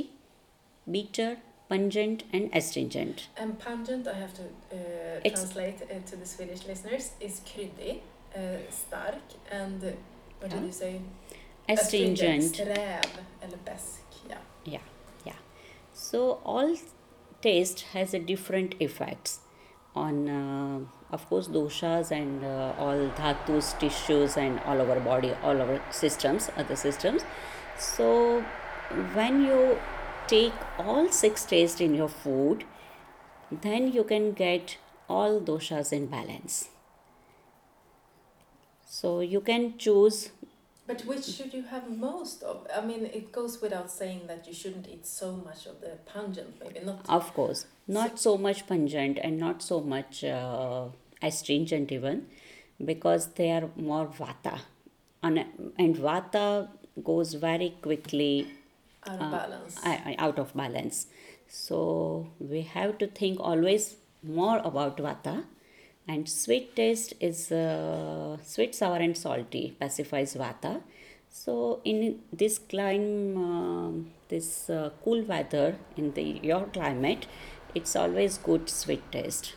bitter, 0.92 1.38
pungent, 1.70 2.24
and 2.34 2.50
astringent. 2.54 3.28
And 3.38 3.58
pungent, 3.60 4.08
I 4.08 4.14
have 4.24 4.34
to 4.34 4.44
uh, 4.44 5.20
translate 5.30 5.80
uh, 5.84 6.00
to 6.10 6.16
the 6.16 6.26
Swedish 6.26 6.68
listeners, 6.68 7.06
is 7.20 7.42
kryddig, 7.46 8.00
uh, 8.36 8.40
stark, 8.70 9.24
and 9.52 9.82
what 10.40 10.52
did 10.52 10.64
you 10.64 10.72
say? 10.72 11.02
Astringent. 11.68 12.56
Sträv 12.56 13.06
eller 13.42 13.58
besk, 13.66 14.02
yeah. 14.66 14.80
Yeah. 15.26 15.36
So 15.94 16.40
all 16.44 16.76
taste 17.42 17.82
has 17.94 18.14
a 18.14 18.20
different 18.20 18.76
effects 18.80 19.40
on, 19.96 20.30
uh, 20.30 20.80
of 21.12 21.28
course, 21.30 21.48
doshas 21.48 22.12
and 22.12 22.44
uh, 22.44 22.74
all 22.78 23.10
dhatus, 23.18 23.78
tissues, 23.80 24.38
and 24.38 24.60
all 24.62 24.80
our 24.82 25.00
body, 25.00 25.34
all 25.44 25.62
our 25.62 25.82
systems, 25.92 26.50
other 26.58 26.76
systems. 26.76 27.24
So 27.78 28.42
when 29.14 29.46
you 29.46 29.80
take 30.28 30.54
all 30.78 31.10
six 31.10 31.46
tastes 31.46 31.82
in 31.82 31.96
your 31.96 32.10
food, 32.10 32.66
then 33.52 33.92
you 33.92 34.04
can 34.04 34.34
get 34.34 34.78
all 35.08 35.40
doshas 35.42 35.92
in 35.92 36.06
balance. 36.08 36.70
So 38.86 39.22
you 39.22 39.42
can 39.42 39.78
choose 39.78 40.32
But 40.90 41.02
which 41.10 41.26
should 41.26 41.54
you 41.54 41.64
have 41.72 41.86
most 41.96 42.42
of? 42.52 42.66
I 42.76 42.82
mean, 42.90 43.06
it 43.18 43.32
goes 43.32 43.56
without 43.64 43.90
saying 43.96 44.22
that 44.30 44.48
you 44.48 44.54
shouldn't 44.60 44.88
eat 44.94 45.06
so 45.06 45.28
much 45.48 45.68
of 45.72 45.82
the 45.82 45.92
pungent, 46.12 46.56
maybe 46.62 46.80
not. 46.86 47.06
Of 47.18 47.28
course, 47.36 47.60
not 47.98 48.18
so 48.20 48.32
much 48.46 48.66
pungent 48.72 49.20
and 49.22 49.38
not 49.38 49.62
so 49.62 49.82
much 49.82 50.24
uh, 50.24 50.86
astringent 51.22 51.92
even, 51.98 52.26
because 52.92 53.28
they 53.42 53.52
are 53.58 53.70
more 53.90 54.08
vata, 54.08 54.56
and, 55.22 55.46
and 55.78 55.96
vata 56.08 56.48
goes 57.04 57.36
very 57.36 57.70
quickly 57.84 58.48
out 59.06 59.22
of 59.22 59.28
uh, 59.28 59.38
balance. 59.38 59.80
Out 60.28 60.40
of 60.40 60.56
balance. 60.56 61.06
So 61.48 62.32
we 62.40 62.62
have 62.62 62.98
to 62.98 63.08
think 63.22 63.40
always 63.40 63.96
more 64.24 64.60
about 64.74 64.98
vata. 64.98 65.44
And 66.12 66.28
sweet 66.28 66.76
taste 66.76 67.14
is 67.20 67.40
uh, 67.52 68.38
sweet, 68.54 68.74
sour, 68.76 68.98
and 69.08 69.16
salty 69.26 69.64
pacifies 69.80 70.34
vata. 70.42 70.82
So 71.30 71.82
in 71.92 72.00
this 72.42 72.56
climate, 72.58 73.38
um 73.38 73.96
this 74.34 74.50
uh, 74.70 74.90
cool 75.04 75.22
weather 75.34 75.68
in 76.02 76.08
the 76.18 76.26
your 76.52 76.64
climate, 76.78 77.28
it's 77.82 77.96
always 78.04 78.38
good 78.50 78.70
sweet 78.82 79.06
taste. 79.18 79.48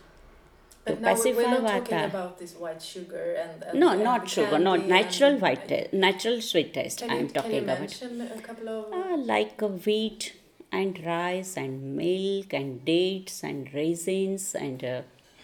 but 0.85 0.95
to 0.97 1.01
now 1.03 1.15
we- 1.25 1.33
we're 1.39 1.43
pacify 1.43 1.51
not 1.51 1.67
talking 1.73 1.99
vata. 1.99 2.07
about 2.13 2.39
this 2.43 2.53
white 2.63 2.83
sugar 2.93 3.25
and, 3.43 3.63
and 3.67 3.81
No, 3.83 3.89
and 3.95 4.05
not 4.09 4.29
sugar, 4.37 4.59
not 4.69 4.87
natural 4.93 5.35
white 5.45 5.93
natural 6.07 6.39
sweet 6.51 6.71
taste. 6.79 6.99
Can 7.03 7.11
I'm 7.17 7.27
you, 7.27 7.29
talking 7.39 7.51
can 7.51 7.59
you 7.61 7.67
about. 7.69 7.81
mention 7.81 8.21
a 8.39 8.41
couple 8.49 8.69
of? 8.69 8.93
Uh, 9.01 9.17
like 9.33 9.63
uh, 9.63 9.69
wheat 9.87 10.35
and 10.81 10.99
rice 11.07 11.53
and 11.65 11.97
milk 12.03 12.53
and 12.61 12.85
dates 12.85 13.37
and 13.51 13.73
raisins 13.81 14.47
and 14.67 14.85
uh, 14.93 15.03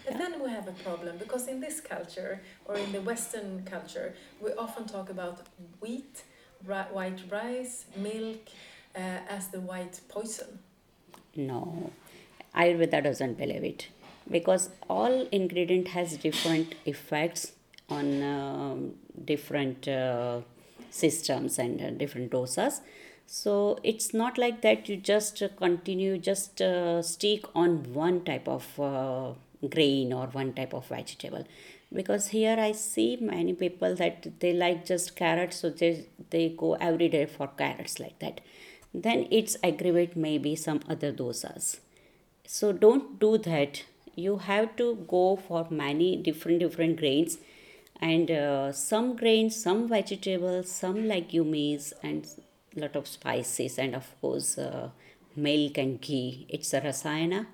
But 0.09 0.17
then 0.17 0.43
we 0.43 0.49
have 0.49 0.67
a 0.67 0.71
problem 0.83 1.17
because 1.17 1.47
in 1.47 1.59
this 1.59 1.79
culture 1.79 2.41
or 2.65 2.75
in 2.75 2.91
the 2.91 3.01
Western 3.01 3.63
culture, 3.63 4.15
we 4.41 4.51
often 4.53 4.87
talk 4.87 5.09
about 5.11 5.41
wheat, 5.79 6.23
white 6.65 7.19
rice, 7.29 7.85
milk 7.95 8.49
uh, 8.95 8.99
as 9.29 9.49
the 9.49 9.59
white 9.59 9.99
poison. 10.09 10.59
no. 11.35 11.91
Ayurveda 12.55 13.03
doesn't 13.03 13.37
believe 13.37 13.63
it. 13.63 13.87
Because 14.29 14.69
all 14.89 15.27
ingredient 15.31 15.89
has 15.89 16.17
different 16.17 16.73
effects 16.85 17.51
on 17.87 18.23
um, 18.23 18.95
different 19.25 19.87
uh, 19.87 20.41
systems 20.89 21.59
and 21.59 21.81
uh, 21.81 21.91
different 21.91 22.31
dosas 22.31 22.81
so 23.27 23.77
it's 23.83 24.11
not 24.13 24.39
like 24.39 24.61
that 24.61 24.89
you 24.89 24.97
just 24.97 25.41
uh, 25.43 25.47
continue 25.57 26.17
just 26.17 26.61
uh, 26.61 27.01
stick 27.01 27.45
on 27.55 27.93
one 27.93 28.23
type 28.23 28.47
of 28.47 28.79
uh, 28.79 29.33
grain 29.67 30.13
or 30.13 30.27
one 30.27 30.53
type 30.53 30.73
of 30.73 30.87
vegetable. 30.87 31.45
Because 31.91 32.27
here 32.27 32.55
i 32.59 32.71
see 32.71 33.17
many 33.19 33.53
people 33.53 33.95
that 33.95 34.39
they 34.39 34.53
like 34.53 34.85
just 34.85 35.15
carrots 35.15 35.57
so 35.57 35.69
they 35.69 36.05
they 36.29 36.49
go 36.49 36.73
every 36.75 37.09
day 37.09 37.25
for 37.25 37.47
carrots 37.47 37.99
like 37.99 38.19
that. 38.19 38.41
Then 38.93 39.27
it's 39.29 39.57
aggravate 39.63 40.15
maybe 40.15 40.55
some 40.55 40.81
other 40.87 41.11
dosas. 41.11 41.79
So 42.45 42.71
don't 42.71 43.19
do 43.19 43.37
that. 43.39 43.83
You 44.15 44.37
have 44.37 44.75
to 44.77 44.95
go 45.07 45.35
for 45.35 45.67
many 45.69 46.15
different 46.15 46.59
different 46.59 46.97
grains. 46.97 47.37
And 48.01 48.31
uh, 48.31 48.71
some 48.71 49.15
grains 49.15 49.61
some 49.61 49.87
vegetables 49.87 50.71
some 50.71 51.07
legumes 51.07 51.93
and 52.01 52.25
lot 52.75 52.95
of 52.95 53.07
spices 53.07 53.77
and 53.77 53.95
of 53.95 54.19
course 54.21 54.57
uh, 54.57 54.89
milk 55.35 55.77
and 55.77 55.99
ghee 56.01 56.45
it's 56.49 56.73
a 56.73 56.81
rasayana 56.81 57.45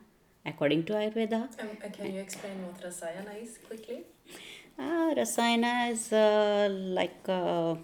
according 0.52 0.84
to 0.86 0.94
ayurveda 1.02 1.42
Um, 1.62 1.78
can 1.98 2.14
you 2.16 2.22
explain 2.22 2.58
what 2.66 2.82
rasayana 2.88 3.34
is 3.46 3.58
quickly? 3.68 4.00
uh, 4.78 5.14
rasayana 5.20 5.92
is 5.92 6.12
uh, 6.14 6.68
like 6.72 7.28
uh, 7.30 7.76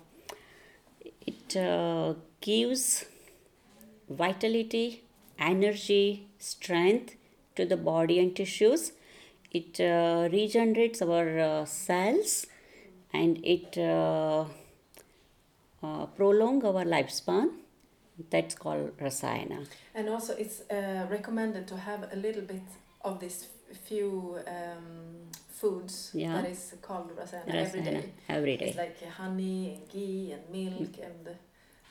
it 1.26 1.56
uh, 1.56 2.14
gives 2.42 3.06
vitality, 4.10 5.04
energy, 5.40 6.28
strength 6.40 7.16
to 7.56 7.66
the 7.66 7.78
body 7.78 8.20
and 8.20 8.36
tissues. 8.36 8.94
It 9.52 9.80
uh, 9.80 10.30
regenerates 10.32 11.02
our 11.02 11.40
uh, 11.40 11.66
cells 11.66 12.48
and 13.14 13.44
it 13.44 13.78
uh, 13.78 14.46
uh, 15.84 16.06
prolong 16.18 16.64
our 16.66 16.86
lifespan. 16.86 17.50
That's 18.30 18.56
called 18.56 18.98
rasayana. 18.98 19.66
And 19.96 20.10
also, 20.10 20.34
it's 20.36 20.62
uh, 20.70 21.06
recommended 21.10 21.68
to 21.68 21.78
have 21.78 22.08
a 22.12 22.16
little 22.16 22.44
bit 22.44 22.64
of 23.04 23.20
this 23.20 23.48
few 23.88 24.40
um, 24.48 25.30
foods 25.50 26.12
Yeah. 26.14 26.42
that 26.42 26.50
is 26.50 26.74
called 26.82 27.12
rasayana 27.18 27.56
every 27.66 27.82
Rasayana 27.82 28.02
day. 28.02 28.14
every 28.30 28.54
It's 28.56 28.78
like 28.78 29.04
honey 29.10 29.74
and 29.76 29.90
ghee 29.90 30.34
and 30.34 30.44
milk 30.52 30.96
and 31.04 31.28
uh, 31.28 31.32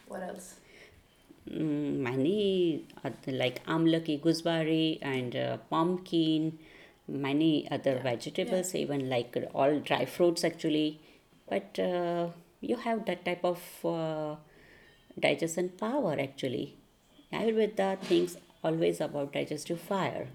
what 0.08 0.22
else? 0.22 0.54
Mm, 1.50 1.98
many 1.98 2.84
like 3.26 3.64
amlaki, 3.66 4.20
gooseberry, 4.20 4.98
and 5.02 5.34
uh, 5.34 5.56
pumpkin, 5.70 6.58
many 7.08 7.68
other 7.70 7.94
Yeah. 7.96 8.02
vegetables, 8.02 8.74
even 8.74 9.08
like 9.08 9.36
all 9.54 9.78
dry 9.80 10.04
fruits 10.04 10.44
actually. 10.44 11.00
But 11.48 11.78
uh, 11.78 12.28
you 12.60 12.76
have 12.76 13.04
that 13.06 13.24
type 13.24 13.44
of 13.44 13.60
uh, 13.84 14.36
digestion 15.18 15.70
power 15.70 16.16
actually. 16.18 16.76
Ayurveda 17.32 17.98
thinks 18.00 18.36
always 18.62 19.00
about 19.00 19.32
digestive 19.32 19.80
fire. 19.80 20.28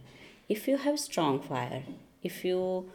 If 0.48 0.68
you 0.68 0.78
have 0.78 1.00
strong 1.00 1.42
fire, 1.42 1.84
if 2.24 2.46
you 2.46 2.90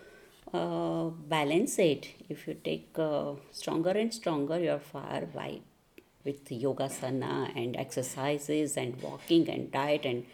uh, 0.52 1.04
balance 1.28 1.78
it, 1.78 2.08
if 2.28 2.46
you 2.46 2.54
take 2.54 2.90
uh, 2.99 3.32
stronger 3.52 3.90
and 3.90 4.12
stronger 4.12 4.58
your 4.58 4.78
fire 4.78 5.26
by 5.34 5.60
with 6.25 6.50
yoga, 6.52 6.84
yogasana 6.84 7.56
and 7.56 7.76
exercises 7.76 8.76
and 8.76 9.00
walking 9.02 9.49
and 9.49 9.72
diet 9.72 10.04
and 10.04 10.26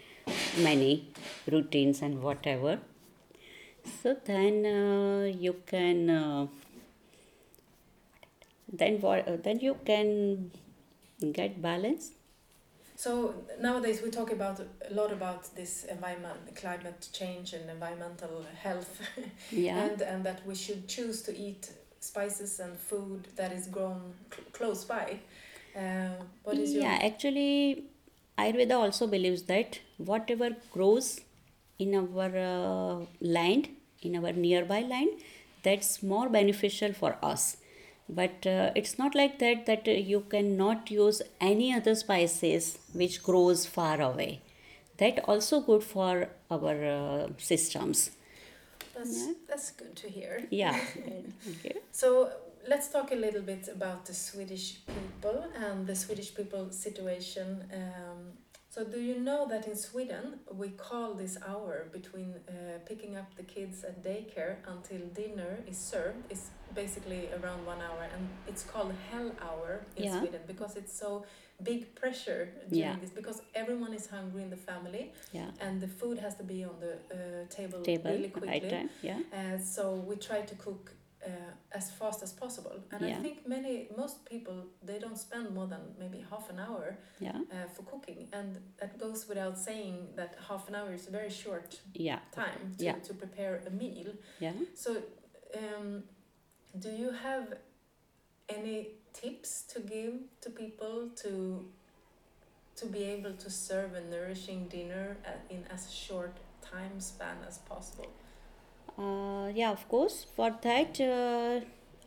many 0.59 1.07
routines 1.49 2.01
and 2.01 2.21
whatever 2.21 2.79
so 4.01 4.15
then 4.25 4.65
uh, 4.65 5.25
you 5.25 5.55
can 5.65 6.09
uh, 6.09 6.47
then 8.71 8.99
what 8.99 9.43
then 9.43 9.59
you 9.59 9.77
can 9.85 10.51
get 11.33 11.61
balance. 11.61 12.11
So 12.95 13.35
nowadays 13.61 14.01
we 14.01 14.09
talk 14.09 14.31
about 14.31 14.59
a 14.59 14.93
lot 14.93 15.11
about 15.11 15.55
this 15.55 15.83
environment, 15.85 16.55
climate 16.55 17.07
change, 17.13 17.53
and 17.53 17.69
environmental 17.69 18.43
health, 18.63 19.01
yeah. 19.51 19.85
And 19.85 20.01
and 20.01 20.25
that 20.25 20.45
we 20.47 20.55
should 20.55 20.87
choose 20.87 21.21
to 21.23 21.37
eat 21.37 21.71
spices 21.99 22.59
and 22.59 22.75
food 22.77 23.27
that 23.35 23.51
is 23.51 23.67
grown 23.67 24.13
cl- 24.33 24.47
close 24.51 24.83
by. 24.85 25.19
Uh, 25.75 26.23
what 26.43 26.57
is 26.57 26.73
your 26.73 26.83
yeah 26.83 26.99
actually 27.09 27.83
ayurveda 28.43 28.75
also 28.83 29.07
believes 29.15 29.43
that 29.51 29.79
whatever 30.11 30.49
grows 30.75 31.07
in 31.79 31.95
our 32.01 32.29
uh, 32.43 33.05
land 33.37 33.69
in 34.01 34.15
our 34.19 34.31
nearby 34.45 34.81
land 34.93 35.09
that's 35.63 35.91
more 36.13 36.29
beneficial 36.29 36.93
for 37.01 37.11
us 37.31 37.57
but 38.09 38.45
uh, 38.47 38.71
it's 38.75 38.97
not 38.97 39.15
like 39.15 39.39
that 39.39 39.65
that 39.65 39.87
uh, 39.87 39.91
you 39.91 40.21
cannot 40.29 40.89
use 40.91 41.21
any 41.41 41.73
other 41.73 41.95
spices 41.95 42.77
which 42.93 43.21
grows 43.23 43.65
far 43.65 44.01
away 44.01 44.41
that 44.97 45.19
also 45.27 45.61
good 45.61 45.83
for 45.83 46.29
our 46.49 46.75
uh, 46.85 47.27
systems 47.37 48.11
That's 48.95 49.17
Yeah. 49.27 49.33
that's 49.49 49.71
good 49.71 49.95
to 50.03 50.07
hear. 50.09 50.33
yeah 50.49 50.77
okay. 51.51 51.75
So 51.91 52.29
let's 52.67 52.87
talk 52.89 53.11
a 53.11 53.15
little 53.15 53.41
bit 53.41 53.67
about 53.69 54.05
the 54.05 54.13
Swedish 54.13 54.67
people 54.95 55.37
and 55.65 55.87
the 55.87 55.95
Swedish 55.95 56.33
people 56.35 56.69
situation. 56.71 57.63
Um, 57.73 58.19
so 58.77 58.83
do 58.83 58.99
you 59.01 59.17
know 59.19 59.47
that 59.49 59.65
in 59.67 59.75
Sweden 59.75 60.25
we 60.61 60.69
call 60.69 61.15
this 61.15 61.35
hour 61.51 61.87
between 61.91 62.29
uh, 62.47 62.53
picking 62.85 63.17
up 63.17 63.29
the 63.35 63.41
kids 63.55 63.83
at 63.83 64.03
daycare 64.03 64.57
until 64.67 65.01
dinner 65.21 65.57
is 65.67 65.77
served 65.93 66.21
is 66.29 66.41
basically 66.75 67.21
around 67.37 67.65
one 67.65 67.79
hour 67.87 68.03
and 68.13 68.23
it's 68.47 68.63
called 68.71 68.91
hell 69.09 69.31
hour 69.47 69.71
in 69.95 70.03
Yeah. 70.03 70.19
Sweden 70.19 70.41
because 70.45 70.75
it's 70.75 70.93
so 71.03 71.25
big 71.63 71.81
pressure 72.01 72.43
during 72.69 72.83
Yeah. 72.83 72.95
this 73.01 73.09
because 73.21 73.41
everyone 73.61 73.93
is 73.99 74.05
hungry 74.15 74.43
in 74.43 74.51
the 74.55 74.61
family 74.71 75.03
yeah 75.39 75.49
and 75.65 75.81
the 75.85 75.91
food 75.99 76.17
has 76.25 76.33
to 76.41 76.43
be 76.43 76.59
on 76.63 76.75
the 76.85 76.93
uh, 76.93 77.17
table, 77.57 77.81
table 77.91 78.11
really 78.11 78.29
quickly. 78.29 78.89
yeah 79.09 79.19
Uh, 79.39 79.57
so 79.75 79.83
we 80.09 80.15
try 80.29 80.41
to 80.51 80.55
cook 80.65 80.83
uh, 81.27 81.77
as 81.79 81.85
fast 81.99 82.19
as 82.23 82.31
possible, 82.43 82.77
and 82.91 82.99
I 83.05 83.13
think 83.25 83.37
many 83.55 83.73
most 84.01 84.17
people 84.33 84.57
they 84.89 84.99
don't 85.03 85.17
spend 85.27 85.45
more 85.57 85.67
than 85.73 85.81
maybe 85.99 86.19
half 86.31 86.45
an 86.53 86.59
hour 86.67 86.85
yeah 87.19 87.37
uh, 87.53 87.67
for 87.73 87.83
cooking, 87.91 88.19
and 88.37 88.49
that 88.79 88.91
goes 89.05 89.27
without 89.31 89.57
saying 89.69 89.95
that 90.19 90.31
half 90.49 90.63
an 90.69 90.75
hour 90.75 90.91
is 90.99 91.07
a 91.07 91.11
very 91.19 91.29
short 91.43 91.69
yeah 91.93 92.19
time 92.31 92.61
to, 92.77 92.83
Yeah. 92.85 92.97
to 93.07 93.13
prepare 93.13 93.53
a 93.69 93.71
meal. 93.83 94.11
yeah 94.45 94.53
So, 94.83 94.91
um, 95.61 96.03
do 96.83 96.89
you 97.03 97.09
have 97.27 97.45
any 98.57 98.79
tips 99.13 99.51
to 99.73 99.79
give 99.95 100.13
to 100.43 100.49
people 100.49 101.09
to 101.23 101.31
to 102.79 102.85
be 102.85 103.03
able 103.15 103.33
to 103.33 103.49
serve 103.49 103.91
a 103.95 104.01
nourishing 104.15 104.67
dinner 104.69 105.17
at, 105.25 105.39
in 105.49 105.61
as 105.75 105.91
short 105.91 106.35
time 106.61 106.99
span 106.99 107.37
as 107.49 107.57
possible? 107.73 108.11
Uh, 108.97 109.51
yeah, 109.53 109.71
of 109.71 109.87
course. 109.89 110.25
For 110.35 110.51
that, 110.61 110.99
uh, 110.99 111.61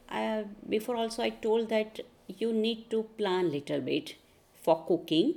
I, 0.09 0.45
before 0.69 0.97
also 0.97 1.23
I 1.23 1.31
told 1.31 1.69
that 1.69 2.01
you 2.27 2.53
need 2.53 2.91
to 2.91 3.05
plan 3.19 3.51
little 3.51 3.81
bit 3.81 4.17
for 4.63 4.85
cooking. 4.87 5.35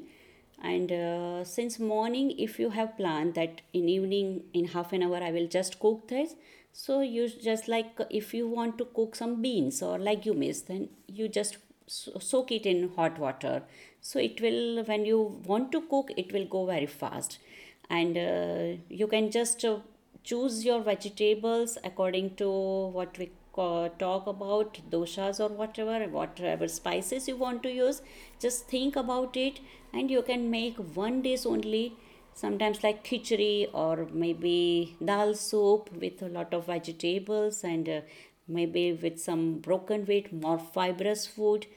And 0.62 0.92
uh, 0.92 1.44
since 1.44 1.80
morning, 1.80 2.32
if 2.40 2.60
you 2.60 2.70
have 2.72 2.98
planned 2.98 3.36
that 3.36 3.62
in 3.74 3.90
evening 3.90 4.44
in 4.54 4.66
half 4.70 4.94
an 4.94 5.04
hour 5.04 5.18
I 5.18 5.32
will 5.32 5.48
just 5.48 5.80
cook 5.80 6.08
this, 6.08 6.36
so 6.72 7.02
you 7.02 7.28
just 7.28 7.68
like 7.68 8.00
if 8.10 8.34
you 8.34 8.48
want 8.48 8.78
to 8.78 8.86
cook 8.86 9.14
some 9.16 9.42
beans 9.42 9.82
or 9.82 10.00
legumes, 10.00 10.62
then 10.62 10.88
you 11.08 11.28
just 11.28 11.58
soak 11.88 12.54
it 12.54 12.66
in 12.66 12.92
hot 12.96 13.20
water. 13.20 13.64
So 14.00 14.20
it 14.20 14.40
will 14.40 14.86
when 14.86 15.06
you 15.06 15.42
want 15.46 15.74
to 15.74 15.82
cook, 15.82 16.12
it 16.16 16.32
will 16.32 16.46
go 16.46 16.66
very 16.66 16.86
fast, 16.86 17.40
and 17.90 18.18
uh, 18.18 18.82
you 18.90 19.08
can 19.08 19.32
just 19.32 19.66
uh, 19.66 19.80
choose 20.24 20.64
your 20.66 20.82
vegetables 20.82 21.78
according 21.84 22.36
to 22.36 22.50
what 22.98 23.18
we 23.18 23.32
talk 23.56 24.26
about 24.26 24.80
doshas 24.90 25.40
or 25.40 25.50
whatever 25.50 26.06
whatever 26.08 26.68
spices 26.68 27.28
you 27.28 27.36
want 27.36 27.62
to 27.64 27.72
use. 27.72 28.02
Just 28.40 28.68
think 28.68 28.96
about 28.96 29.38
it 29.38 29.60
and 29.94 30.10
you 30.10 30.22
can 30.22 30.50
make 30.50 30.78
one 30.96 31.22
dish 31.22 31.46
only 31.46 31.94
sometimes 32.34 32.84
like 32.84 33.04
khichdi 33.04 33.70
or 33.74 34.08
maybe 34.12 34.98
dal 35.06 35.34
soup 35.36 35.90
with 36.04 36.22
a 36.22 36.30
lot 36.30 36.54
of 36.54 36.66
vegetables 36.66 37.64
and 37.64 37.88
uh, 37.90 38.02
maybe 38.48 38.92
with 38.94 39.20
some 39.20 39.60
broken 39.60 40.06
wheat 40.06 40.32
more 40.34 40.58
fibrous 40.58 41.28
food 41.28 41.68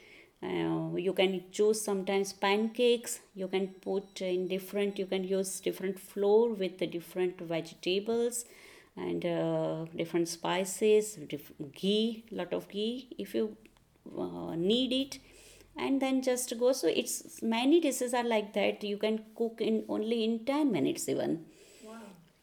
uh, 0.42 0.94
you 0.96 1.12
can 1.12 1.44
choose 1.50 1.80
sometimes 1.80 2.32
pancakes. 2.32 3.20
You 3.34 3.48
can 3.48 3.68
put 3.80 4.20
in 4.20 4.48
different 4.48 4.98
you 4.98 5.06
can 5.06 5.24
use 5.24 5.60
different 5.60 5.98
flour 5.98 6.50
with 6.52 6.78
the 6.78 6.86
different 6.86 7.40
vegetables 7.40 8.44
and 8.96 9.24
uh, 9.26 9.84
different 9.96 10.28
spices 10.28 11.18
diff- 11.28 11.52
ghee 11.72 12.24
lot 12.30 12.52
of 12.52 12.68
ghee 12.68 13.08
if 13.18 13.34
you 13.34 13.56
uh, 14.18 14.54
need 14.56 14.92
it. 14.92 15.18
And 15.78 16.00
then 16.00 16.22
just 16.22 16.58
go. 16.58 16.72
So 16.72 16.88
it's 16.88 17.42
many 17.42 17.80
dishes 17.80 18.14
are 18.14 18.24
like 18.24 18.54
that. 18.54 18.82
You 18.82 18.96
can 18.96 19.24
cook 19.34 19.60
in 19.60 19.84
only 19.88 20.24
in 20.24 20.44
10 20.46 20.72
minutes 20.72 21.06
even. 21.08 21.44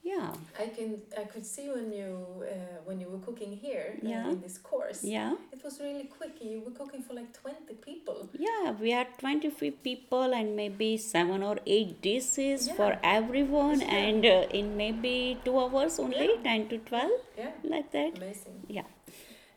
Yeah. 0.04 0.34
I 0.60 0.68
can 0.68 1.02
I 1.18 1.24
could 1.24 1.46
see 1.46 1.70
when 1.70 1.92
you 1.94 2.44
uh, 2.44 2.56
when 2.84 3.00
you 3.00 3.08
were 3.08 3.20
cooking 3.28 3.54
here 3.56 3.96
uh, 4.04 4.08
Yeah. 4.10 4.30
in 4.32 4.42
this 4.42 4.58
course. 4.58 5.02
Yeah. 5.04 5.36
It 5.54 5.63
was 5.63 5.80
really 5.80 6.06
quick. 6.18 6.34
You 6.42 6.60
were 6.66 6.72
cooking 6.80 7.02
for 7.04 7.13
like 7.13 7.32
twenty 7.32 7.76
people. 7.76 8.30
Yeah, 8.38 8.72
we 8.82 8.92
had 8.92 9.08
25 9.20 9.82
people 9.82 10.34
and 10.34 10.56
maybe 10.58 10.98
seven 10.98 11.42
or 11.42 11.58
eight 11.66 12.02
dishes 12.02 12.68
Yeah. 12.68 12.74
for 12.76 12.98
everyone, 13.02 13.80
Yeah. 13.80 13.96
and 13.96 14.26
uh, 14.26 14.48
in 14.60 14.76
maybe 14.76 15.38
two 15.46 15.58
hours 15.58 16.00
only, 16.00 16.28
Yeah. 16.36 16.44
10 16.44 16.68
to 16.70 16.78
12, 16.80 17.12
Yeah, 17.38 17.52
like 17.63 17.92
that. 17.92 18.18
amazing. 18.18 18.60
Yeah. 18.68 18.89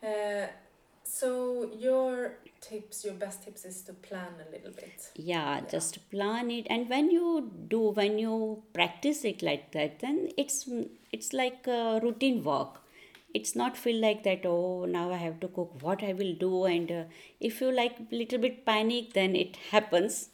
Uh, 0.01 0.47
so 1.03 1.71
your 1.77 2.37
tips, 2.69 3.03
your 3.05 3.13
best 3.13 3.43
tips, 3.43 3.65
is 3.65 3.81
to 3.83 3.93
plan 3.93 4.33
a 4.47 4.51
little 4.51 4.71
bit. 4.71 5.07
Yeah, 5.15 5.61
just 5.69 6.09
plan 6.11 6.51
it, 6.51 6.67
and 6.69 6.89
when 6.89 7.09
you 7.11 7.51
do, 7.67 7.79
when 8.01 8.17
you 8.19 8.63
practice 8.73 9.23
it 9.25 9.41
like 9.41 9.71
that, 9.71 9.99
then 9.99 10.29
it's 10.37 10.69
it's 11.11 11.33
like 11.33 11.67
a 11.67 11.99
routine 12.03 12.43
work. 12.43 12.81
It's 13.33 13.55
not 13.55 13.77
feel 13.77 13.99
like 14.01 14.23
that. 14.23 14.45
Oh, 14.45 14.85
now 14.85 15.11
I 15.11 15.17
have 15.17 15.39
to 15.41 15.47
cook. 15.47 15.81
What 15.81 16.03
I 16.03 16.13
will 16.13 16.33
do, 16.45 16.65
and 16.65 16.91
uh, 16.91 17.03
if 17.39 17.61
you 17.61 17.71
like 17.71 17.97
little 18.11 18.39
bit 18.39 18.65
panic, 18.65 19.13
then 19.13 19.35
it 19.35 19.55
happens. 19.71 20.29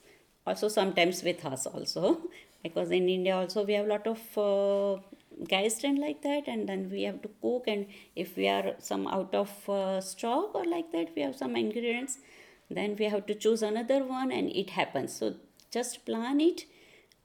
Also, 0.46 0.68
sometimes 0.68 1.24
with 1.24 1.46
us 1.46 1.66
also, 1.66 2.22
because 2.64 2.92
in 2.92 3.10
India 3.10 3.36
also 3.36 3.64
we 3.66 3.74
have 3.74 3.86
a 3.86 3.90
lot 3.90 4.08
of 4.08 4.38
uh, 4.38 5.02
guests 5.48 5.84
and 5.84 6.00
like 6.00 6.22
that, 6.22 6.48
and 6.48 6.68
then 6.68 6.90
we 6.90 7.04
have 7.04 7.22
to 7.22 7.30
cook. 7.42 7.64
And 7.68 7.88
if 8.16 8.36
we 8.38 8.48
are 8.48 8.76
some 8.80 9.08
out 9.08 9.34
of 9.34 9.70
uh, 9.70 10.02
stock 10.02 10.56
or 10.56 10.66
like 10.66 10.92
that, 10.92 11.10
we 11.16 11.22
have 11.22 11.36
some 11.36 11.56
ingredients 11.56 12.18
then 12.70 12.96
we 12.98 13.06
have 13.06 13.26
to 13.26 13.36
choose 13.36 13.62
another 13.62 14.04
one 14.04 14.32
and 14.32 14.50
it 14.52 14.72
happens 14.72 15.14
so 15.14 15.36
just 15.72 16.06
plan 16.06 16.40
it 16.40 16.66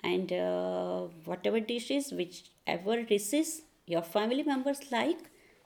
and 0.01 0.33
uh, 0.33 1.03
whatever 1.25 1.61
dishes 1.61 2.13
whichever 2.13 3.03
dishes 3.03 3.63
your 3.87 4.03
family 4.03 4.43
members 4.43 4.81
like 4.93 5.19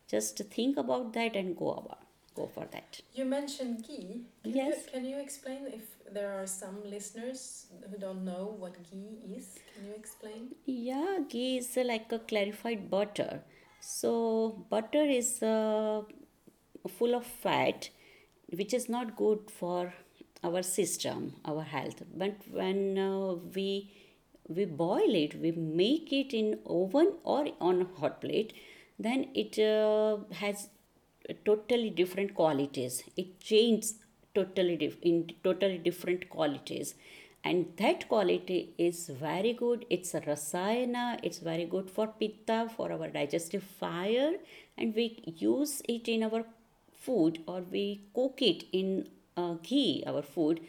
just 0.09 0.39
think 0.57 0.77
about 0.77 1.13
that 1.13 1.37
and 1.37 1.57
go 1.57 1.71
about 1.73 2.03
go 2.35 2.47
for 2.55 2.67
that 2.73 3.01
You 3.15 3.25
mentioned 3.25 3.85
ghee. 3.87 4.23
Can 4.43 4.55
Yes. 4.55 4.85
You, 4.85 4.93
can 4.93 5.05
you 5.05 5.19
explain 5.19 5.67
if 5.67 5.83
there 6.13 6.33
are 6.41 6.47
some 6.47 6.79
listeners 6.85 7.67
who 7.91 7.99
don't 7.99 8.25
know 8.25 8.55
what 8.59 8.77
ghee 8.91 9.19
is? 9.37 9.47
Can 9.75 9.87
you 9.87 9.95
explain? 9.95 10.49
yeah 10.67 11.19
ghee 11.29 11.59
is 11.59 11.77
uh, 11.77 11.85
like 11.85 12.11
a 12.13 12.19
clarified 12.19 12.89
butter 12.91 13.43
so 13.81 14.65
butter 14.71 15.05
is 15.21 15.43
uh, 15.43 16.03
full 16.99 17.15
of 17.15 17.25
fat 17.27 17.89
which 18.51 18.75
is 18.75 18.89
not 18.89 19.17
good 19.17 19.51
for 19.51 19.93
our 20.45 20.63
system 20.63 21.33
our 21.45 21.63
health 21.63 22.03
but 22.23 22.35
when 22.51 22.99
uh, 22.99 23.35
we 23.57 23.69
we 24.49 24.65
boil 24.65 25.15
it 25.23 25.35
we 25.41 25.53
make 25.53 26.13
it 26.13 26.35
in 26.35 26.59
oven 26.67 27.13
or 27.25 27.47
on 27.61 27.83
a 27.83 28.01
hot 28.01 28.21
plate 28.21 28.53
then 28.99 29.27
it 29.35 29.59
uh, 29.59 30.19
has 30.43 30.69
totally 31.45 31.91
different 31.91 32.35
qualities 32.35 33.03
it 33.17 33.39
changes 33.41 33.95
totally 34.35 34.77
dif- 34.77 34.99
in 35.03 35.31
totally 35.45 35.79
different 35.79 36.29
qualities. 36.31 36.95
And 37.45 37.73
that 37.77 38.09
quality 38.09 38.73
is 38.79 39.09
very 39.09 39.53
good. 39.53 39.85
It's 39.91 40.15
a 40.15 40.21
rasayana. 40.21 41.19
It's 41.23 41.39
very 41.39 41.65
good 41.65 41.91
for 41.91 42.07
pitta 42.07 42.71
for 42.77 42.93
our 42.93 43.09
digestive 43.09 43.63
fire. 43.65 44.35
And 44.79 44.95
we 44.95 45.23
use 45.37 45.83
it 45.89 46.09
in 46.09 46.23
our 46.23 46.45
food 46.93 47.41
or 47.47 47.61
we 47.63 48.03
cook 48.15 48.41
it 48.43 48.65
in 48.73 49.09
uh, 49.37 49.55
ghee 49.63 50.05
our 50.07 50.23
food. 50.23 50.61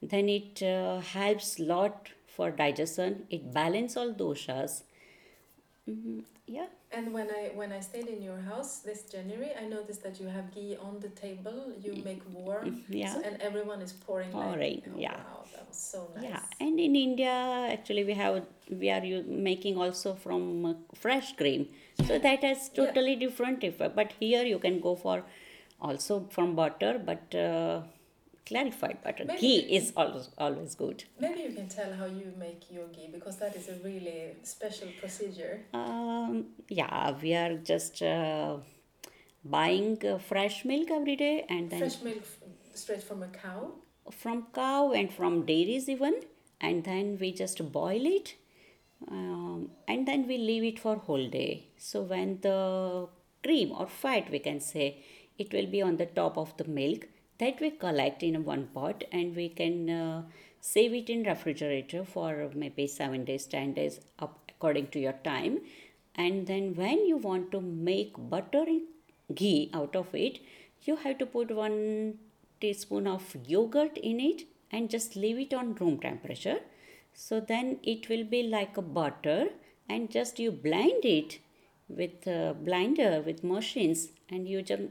Then 0.00 0.28
it 0.28 0.62
uh, 0.62 1.00
helps 1.00 1.58
lot 1.58 2.08
for 2.26 2.50
digestion. 2.50 3.26
It 3.30 3.52
balance 3.52 3.96
all 3.96 4.12
doshas. 4.12 4.82
Mhm. 5.88 6.24
Yeah 6.58 6.68
And 6.96 7.12
when 7.16 7.28
I 7.34 7.42
when 7.58 7.72
I 7.72 7.80
stayed 7.84 8.08
in 8.14 8.20
your 8.22 8.40
house 8.46 8.72
this 8.88 9.02
January, 9.12 9.50
I 9.60 9.66
noticed 9.66 10.02
that 10.06 10.18
you 10.22 10.26
have 10.32 10.48
ghee 10.56 10.76
on 10.86 10.98
the 11.04 11.08
table. 11.20 11.60
You 11.84 11.92
make 12.08 12.22
warm, 12.38 12.74
yeah 13.02 13.14
so, 13.14 13.22
and 13.28 13.38
everyone 13.48 13.80
is 13.86 13.92
pouring. 14.02 14.30
Pouring, 14.34 14.74
like, 14.82 14.90
oh, 14.96 14.98
yeah. 15.04 15.20
Wow, 15.28 15.46
that 15.54 15.64
was 15.70 15.78
so 15.92 16.02
nice. 16.16 16.24
Yeah, 16.26 16.42
and 16.66 16.78
in 16.88 16.96
India, 17.04 17.32
actually, 17.76 18.04
we 18.10 18.16
have 18.20 18.36
we 18.82 18.90
are 18.96 19.00
making 19.48 19.80
also 19.86 20.12
from 20.26 20.44
uh, 20.72 20.74
fresh 21.06 21.32
cream, 21.40 21.64
so 22.10 22.18
that 22.28 22.44
has 22.50 22.68
Yeah. 22.68 22.84
totally 22.84 23.16
different 23.24 23.64
effect. 23.70 23.96
But 24.02 24.12
here 24.20 24.44
you 24.52 24.60
can 24.68 24.78
go 24.88 24.94
for 25.06 25.16
also 25.80 26.20
from 26.36 26.54
butter, 26.62 26.92
but 27.12 27.34
uh, 27.46 27.82
clarified 28.46 29.02
butter. 29.02 29.24
Maybe 29.26 29.40
Ghee 29.40 29.76
is 29.76 29.92
always 29.96 30.28
always 30.38 30.74
good. 30.74 31.04
Maybe 31.20 31.40
you 31.42 31.52
can 31.52 31.68
tell 31.68 31.92
how 31.92 32.06
you 32.06 32.32
make 32.38 32.70
your 32.70 32.86
ghee 32.88 33.08
because 33.12 33.36
that 33.38 33.56
is 33.56 33.68
a 33.68 33.74
really 33.84 34.36
special 34.42 34.88
procedure. 35.00 35.60
Um, 35.74 36.46
yeah, 36.68 37.14
we 37.22 37.34
are 37.34 37.54
just 37.56 38.02
uh, 38.02 38.56
buying 39.44 39.98
uh, 40.06 40.18
fresh 40.18 40.64
milk 40.64 40.90
every 40.90 41.16
day, 41.16 41.44
and 41.48 41.70
then 41.70 41.80
Fresh 41.80 42.02
milk 42.02 42.22
straight 42.74 43.02
from 43.02 43.22
a 43.22 43.28
cow. 43.28 43.72
from 44.10 44.46
cow 44.54 44.92
and 44.92 45.12
from 45.12 45.44
dairies 45.46 45.88
even 45.88 46.14
and 46.60 46.84
then 46.84 47.16
we 47.20 47.32
just 47.32 47.60
boil 47.72 48.04
it 48.06 48.34
um, 49.08 49.70
and 49.88 50.06
then 50.08 50.26
we 50.26 50.38
leave 50.38 50.64
it 50.64 50.78
for 50.78 50.96
whole 50.96 51.28
day 51.28 51.66
so 51.76 52.02
when 52.02 52.38
the 52.42 53.06
cream 53.44 53.72
or 53.72 53.86
fat 53.86 54.30
we 54.30 54.38
can 54.38 54.60
say 54.60 54.86
it 55.38 55.52
will 55.52 55.66
be 55.66 55.82
on 55.82 55.96
the 55.96 56.06
top 56.06 56.36
of 56.38 56.56
the 56.56 56.64
milk 56.64 57.06
that 57.38 57.60
we 57.60 57.70
collect 57.70 58.22
in 58.22 58.44
one 58.44 58.66
pot 58.74 59.04
and 59.12 59.34
we 59.34 59.48
can 59.48 59.90
uh, 59.90 60.22
save 60.60 60.94
it 60.94 61.10
in 61.10 61.24
refrigerator 61.24 62.04
for 62.04 62.50
maybe 62.54 62.86
7 62.86 63.24
days 63.24 63.46
10 63.46 63.74
days 63.74 64.00
up 64.18 64.38
according 64.48 64.88
to 64.88 64.98
your 65.00 65.18
time. 65.24 65.60
And 66.14 66.46
then 66.46 66.74
when 66.74 67.06
you 67.06 67.16
want 67.16 67.50
to 67.52 67.60
make 67.60 68.14
butter 68.16 68.66
ghee 69.34 69.70
out 69.72 69.96
of 69.96 70.14
it 70.14 70.40
you 70.84 70.96
have 70.96 71.18
to 71.18 71.26
put 71.26 71.50
one 71.50 72.18
teaspoon 72.60 73.06
of 73.06 73.36
yogurt 73.46 73.96
in 73.98 74.20
it 74.20 74.42
and 74.70 74.90
just 74.90 75.16
leave 75.16 75.38
it 75.38 75.54
on 75.54 75.74
room 75.74 75.98
temperature. 76.00 76.60
So 77.12 77.40
then 77.40 77.78
it 77.82 78.08
will 78.08 78.24
be 78.24 78.42
like 78.42 78.76
a 78.76 78.82
butter 78.82 79.48
and 79.88 80.10
just 80.10 80.38
you 80.38 80.50
blend 80.50 81.04
it 81.04 81.38
with 81.88 82.26
a 82.26 82.56
blender 82.68 83.24
with 83.24 83.44
machines 83.44 84.08
and 84.28 84.48
you 84.48 84.62
just 84.62 84.82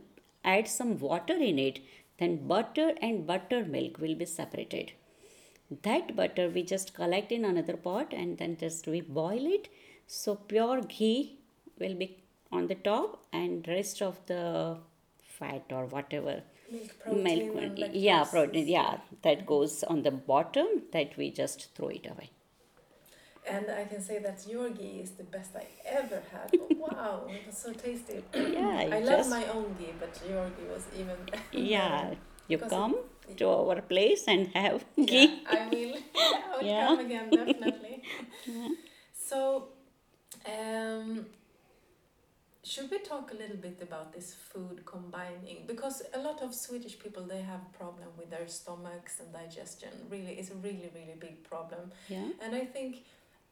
add 0.44 0.68
some 0.68 0.98
water 1.00 1.34
in 1.34 1.58
it 1.60 1.80
then 2.22 2.36
butter 2.54 2.90
and 3.02 3.28
buttermilk 3.28 4.00
will 4.00 4.16
be 4.16 4.26
separated. 4.26 4.94
That 5.84 6.16
butter 6.16 6.50
we 6.50 6.64
just 6.64 6.94
collect 6.94 7.32
in 7.32 7.46
another 7.46 7.78
pot 7.78 8.14
and 8.14 8.38
then 8.38 8.58
just 8.58 8.88
we 8.88 9.02
boil 9.02 9.46
it. 9.58 9.70
So 10.08 10.36
pure 10.36 10.82
ghee 10.82 11.40
will 11.80 11.96
be 11.96 12.18
on 12.52 12.68
the 12.68 12.76
top 12.76 13.24
and 13.32 13.68
rest 13.68 14.02
of 14.02 14.20
the 14.26 14.78
fat 15.38 15.64
or 15.72 15.86
whatever 15.86 16.42
Milk 16.72 16.92
protein. 17.04 17.54
milk 17.54 17.92
yeah 17.94 18.24
protein 18.34 18.68
yeah 18.68 18.98
that 19.24 19.46
goes 19.46 19.84
on 19.84 20.04
the 20.04 20.12
bottom 20.12 20.68
that 20.94 21.18
we 21.18 21.30
just 21.40 21.74
throw 21.76 21.90
it 22.00 22.06
away 22.12 22.30
And 23.54 23.66
I 23.82 23.84
can 23.92 24.02
say 24.02 24.18
that 24.20 24.38
your 24.48 24.70
ghee 24.70 25.00
is 25.04 25.12
the 25.12 25.24
best 25.36 25.52
I 25.56 25.68
ever 26.00 26.22
had. 26.32 26.50
wow, 26.84 27.16
it 27.36 27.46
was 27.48 27.58
so 27.58 27.74
tasty. 27.74 28.24
yeah 28.58 28.78
I 28.96 29.00
love 29.12 29.28
my 29.30 29.46
own 29.56 29.74
ghee, 29.80 29.94
but 30.00 30.14
your 30.28 30.46
ghee 30.56 30.70
was 30.76 30.86
even. 31.00 31.18
yeah 31.52 32.14
you 32.48 32.58
come 32.58 32.96
it- 33.30 33.38
to 33.40 33.48
our 33.50 33.82
place 33.82 34.24
and 34.28 34.48
have 34.60 34.84
Yeah, 34.96 35.06
ghee 35.12 35.30
I 35.58 35.60
will. 35.72 35.94
I 36.16 36.58
will 36.58 36.68
Yeah. 36.68 36.88
come 36.88 37.00
again 37.06 37.28
definitely. 37.30 37.96
So, 39.14 39.70
um, 40.46 41.26
should 42.64 42.92
we 42.92 43.00
talk 43.00 43.32
a 43.32 43.36
little 43.36 43.58
bit 43.58 43.80
about 43.82 44.14
this 44.14 44.34
food 44.36 44.86
combining? 44.86 45.64
Because 45.66 46.04
a 46.14 46.20
lot 46.20 46.42
of 46.42 46.54
Swedish 46.54 47.00
people 47.00 47.24
they 47.24 47.42
have 47.42 47.62
problem 47.74 48.08
with 48.18 48.30
their 48.30 48.48
stomachs 48.48 49.20
and 49.20 49.34
digestion. 49.34 49.90
Really, 50.10 50.34
it's 50.34 50.52
a 50.52 50.56
really 50.56 50.90
really 50.94 51.16
big 51.20 51.44
problem. 51.44 51.92
yeah 52.08 52.28
And 52.44 52.56
I 52.56 52.66
think 52.66 53.04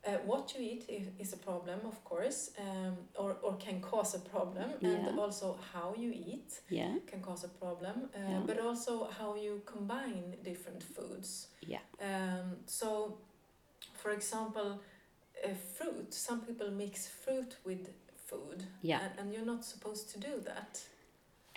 uh, 0.08 0.12
what 0.26 0.54
you 0.56 0.62
eat 0.62 0.86
is, 1.20 1.34
a 1.34 1.38
problem, 1.38 1.80
of 1.86 2.04
course, 2.04 2.52
um, 2.60 2.98
or, 3.16 3.38
or 3.44 3.58
can 3.58 3.82
cause 3.82 4.16
a 4.16 4.20
problem, 4.20 4.70
and 4.82 5.06
Yeah. 5.06 5.18
also 5.18 5.58
how 5.74 5.94
you 5.98 6.12
eat 6.12 6.62
yeah 6.70 6.94
can 7.08 7.22
cause 7.22 7.44
a 7.44 7.50
problem, 7.50 8.10
uh, 8.16 8.20
Yeah. 8.32 8.42
but 8.46 8.60
also 8.60 9.10
how 9.20 9.36
you 9.36 9.62
combine 9.66 10.38
different 10.44 10.84
foods. 10.84 11.48
yeah 11.68 11.82
Um, 12.02 12.58
so, 12.66 13.18
for 13.94 14.12
example, 14.12 14.80
uh, 15.46 15.54
fruit, 15.76 16.14
some 16.14 16.42
people 16.42 16.72
mix 16.72 17.08
fruit 17.08 17.58
with 17.66 17.90
food, 18.16 18.64
Yeah. 18.82 19.02
and, 19.04 19.20
and 19.20 19.34
you're 19.34 19.46
not 19.54 19.66
supposed 19.66 20.10
to 20.14 20.20
do 20.20 20.42
that. 20.46 20.82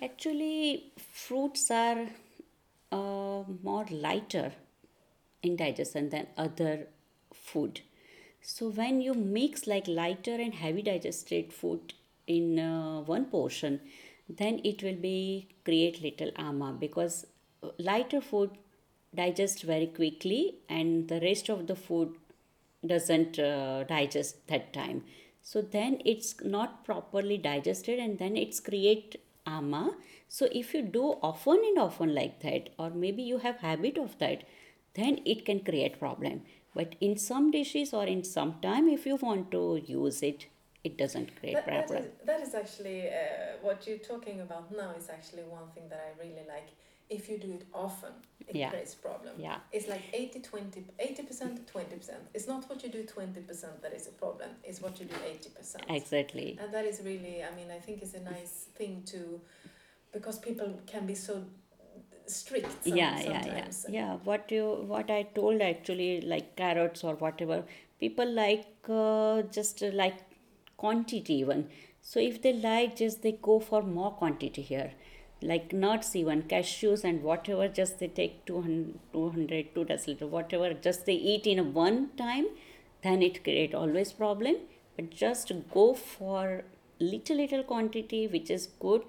Actually, 0.01 0.93
fruits 0.99 1.71
are 1.71 2.07
uh, 2.91 3.45
more 3.63 3.87
lighter 3.91 4.53
in 5.43 5.57
digestion 5.57 6.09
than 6.09 6.27
other 6.37 6.89
food. 7.33 7.81
So 8.43 8.69
when 8.69 9.01
you 9.01 9.15
mix 9.15 9.69
like 9.69 9.87
lighter 9.87 10.35
and 10.35 10.53
heavy 10.53 10.83
digested 10.83 11.53
food 11.53 11.95
in 12.27 12.59
uh, 12.59 13.01
one 13.03 13.27
portion, 13.27 13.81
then 14.29 14.61
it 14.65 14.83
will 14.83 14.97
be 14.97 15.49
create 15.65 16.03
little 16.03 16.33
ama 16.37 16.77
because 16.79 17.27
uh, 17.63 17.69
lighter 17.79 18.21
food 18.21 18.51
digest 19.15 19.63
very 19.63 19.87
quickly 19.87 20.57
and 20.69 21.09
the 21.09 21.21
rest 21.21 21.49
of 21.51 21.69
the 21.69 21.77
food 21.77 22.17
doesn't 22.85 23.39
uh, 23.39 23.85
digest 23.85 24.45
that 24.49 24.73
time. 24.73 25.05
So 25.43 25.63
then 25.63 26.01
it's 26.05 26.35
not 26.43 26.85
properly 26.85 27.39
digested 27.39 28.01
and 28.01 28.19
then 28.19 28.37
it's 28.37 28.59
create 28.59 29.21
ama. 29.47 29.95
So 30.29 30.49
if 30.51 30.75
you 30.75 30.83
do 30.83 31.17
often 31.23 31.63
and 31.65 31.79
often 31.79 32.13
like 32.13 32.41
that 32.41 32.71
or 32.77 32.91
maybe 32.91 33.23
you 33.23 33.39
have 33.39 33.59
habit 33.59 33.99
of 33.99 34.19
that 34.19 34.43
then 34.95 35.21
it 35.25 35.45
can 35.45 35.61
create 35.61 35.99
problem 35.99 36.43
but 36.75 36.95
in 37.01 37.17
some 37.17 37.51
dishes 37.51 37.93
or 37.93 38.05
in 38.05 38.23
some 38.25 38.55
time 38.63 38.89
if 38.89 39.07
you 39.07 39.17
want 39.17 39.51
to 39.51 39.81
use 39.87 40.23
it 40.23 40.47
it 40.85 40.97
doesn't 40.99 41.37
create 41.39 41.55
That, 41.55 41.67
that, 41.67 41.87
problem 41.87 42.05
is, 42.05 42.27
that 42.27 42.41
is 42.41 42.55
actually 42.55 43.09
uh, 43.09 43.13
what 43.61 43.87
you're 43.87 43.99
talking 43.99 44.41
about 44.41 44.73
now 44.73 44.93
is 44.99 45.09
actually 45.09 45.45
one 45.45 45.69
thing 45.75 45.85
that 45.91 46.01
I 46.09 46.21
really 46.23 46.45
like. 46.49 46.71
If 47.09 47.29
you 47.29 47.39
do 47.39 47.53
it 47.53 47.65
often, 47.73 48.13
it 48.49 48.57
Yeah. 48.57 48.71
creates 48.71 48.95
problem. 48.95 49.35
yeah 49.39 49.59
It's 49.73 49.89
like 49.89 50.03
80 50.13 50.41
20, 50.41 50.85
80%, 50.99 51.67
20%. 51.67 52.19
It's 52.35 52.49
not 52.49 52.69
what 52.69 52.83
you 52.83 52.89
do 52.91 53.05
20% 53.05 53.83
that 53.83 53.93
is 53.93 54.09
a 54.09 54.13
problem, 54.13 54.51
it's 54.65 54.81
what 54.81 54.99
you 55.01 55.07
do 55.07 55.15
80%. 55.25 55.85
exactly 55.89 56.59
And 56.61 56.73
that 56.75 56.85
is 56.85 57.01
really, 57.05 57.43
I 57.45 57.55
mean, 57.55 57.71
I 57.71 57.79
think 57.79 58.03
it's 58.03 58.15
a 58.15 58.21
nice 58.21 58.67
thing 58.75 59.03
to, 59.07 59.41
because 60.13 60.39
people 60.39 60.79
can 60.87 61.07
be 61.07 61.15
so 61.15 61.45
strict 62.27 62.85
some, 62.85 62.97
yeah 62.97 63.21
yeah 63.21 63.43
sometimes. 63.43 63.87
yeah 63.89 63.95
yeah 63.95 64.17
what 64.25 64.51
you 64.51 64.67
what 64.87 65.11
i 65.11 65.23
told 65.23 65.61
actually 65.61 66.21
like 66.21 66.55
carrots 66.57 67.05
or 67.05 67.15
whatever 67.17 67.65
people 68.03 68.31
like 68.43 68.67
uh, 68.89 69.43
just 69.57 69.83
like 70.03 70.17
quantity 70.83 71.35
even. 71.35 71.69
So 72.01 72.21
if 72.29 72.43
they 72.43 72.53
like 72.53 72.97
just 72.97 73.23
they 73.23 73.33
go 73.49 73.59
for 73.61 73.83
more 73.83 74.13
quantity 74.21 74.63
here. 74.63 74.93
Like 75.51 75.73
nuts 75.73 76.15
even 76.17 76.43
cashews 76.53 77.05
and 77.05 77.23
whatever 77.29 77.69
just 77.69 77.99
they 78.01 78.09
take 78.19 78.45
200 78.47 78.99
200 79.13 79.75
2 79.77 79.85
deciliter 79.93 80.29
whatever 80.35 80.69
just 80.87 81.07
they 81.07 81.17
eat 81.33 81.49
in 81.53 81.63
a 81.65 81.65
one 81.79 81.99
time 82.21 82.47
then 83.07 83.25
it 83.29 83.43
create 83.49 83.75
always 83.83 84.13
problem. 84.13 84.61
But 84.97 85.11
just 85.25 85.53
go 85.79 85.87
for 85.95 86.45
little 87.13 87.43
little 87.43 87.65
quantity 87.73 88.23
which 88.37 88.51
is 88.59 88.69
good. 88.87 89.03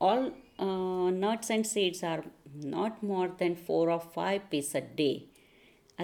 All 0.00 0.30
uh, 0.58 1.10
nuts 1.24 1.50
and 1.50 1.66
seeds 1.66 2.02
are 2.02 2.24
not 2.78 3.02
more 3.02 3.28
than 3.40 3.54
four 3.68 3.84
or 3.96 4.00
five 4.00 4.42
pieces 4.50 4.74
a 4.74 4.80
day 5.02 5.16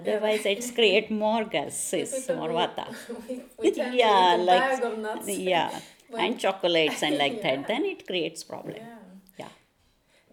otherwise 0.01 0.45
it's 0.53 0.71
create 0.79 1.11
more 1.25 1.45
gases 1.57 2.13
more 2.41 2.51
vata 2.59 2.87
we, 3.29 3.35
we 3.59 3.73
Yeah, 3.73 3.75
to 3.75 3.95
eat 3.97 4.03
a 4.05 4.45
like- 4.51 4.65
bag 4.65 4.85
of 4.91 4.99
nuts. 5.07 5.29
yeah 5.29 5.81
and 6.25 6.39
chocolates 6.45 7.03
and 7.07 7.19
like 7.25 7.37
Yeah. 7.39 7.45
that 7.57 7.67
then 7.73 7.85
it 7.95 8.07
creates 8.11 8.43
problem 8.53 8.77
Yeah. 8.77 8.99
Yeah. 9.43 9.53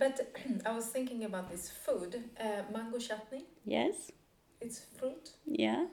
But 0.01 0.15
I 0.69 0.71
was 0.77 0.85
thinking 0.95 1.23
about 1.29 1.49
this 1.53 1.69
food, 1.85 2.11
uh, 2.39 2.61
mango 2.75 2.99
chutney. 3.07 3.43
yes 3.77 4.11
It's 4.65 4.79
fruit. 4.97 5.25
yeah 5.63 5.83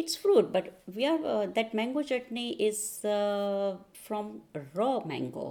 it's 0.00 0.14
fruit 0.16 0.46
but 0.52 0.66
we 0.96 1.04
are 1.12 1.18
uh, 1.32 1.46
that 1.56 1.74
mango 1.80 2.02
chutney 2.10 2.48
is 2.68 3.04
uh, 3.04 3.76
from 4.04 4.40
raw 4.74 5.00
mango 5.12 5.46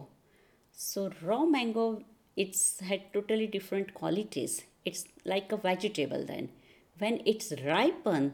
so 0.82 1.12
raw 1.22 1.44
mango 1.46 2.02
it's 2.38 2.80
had 2.80 3.02
totally 3.14 3.48
different 3.48 3.94
qualities. 3.94 4.64
It's 4.86 5.04
like 5.26 5.52
a 5.52 5.58
vegetable 5.58 6.24
then. 6.26 6.50
When 6.98 7.22
it's 7.26 7.52
ripen 7.66 8.34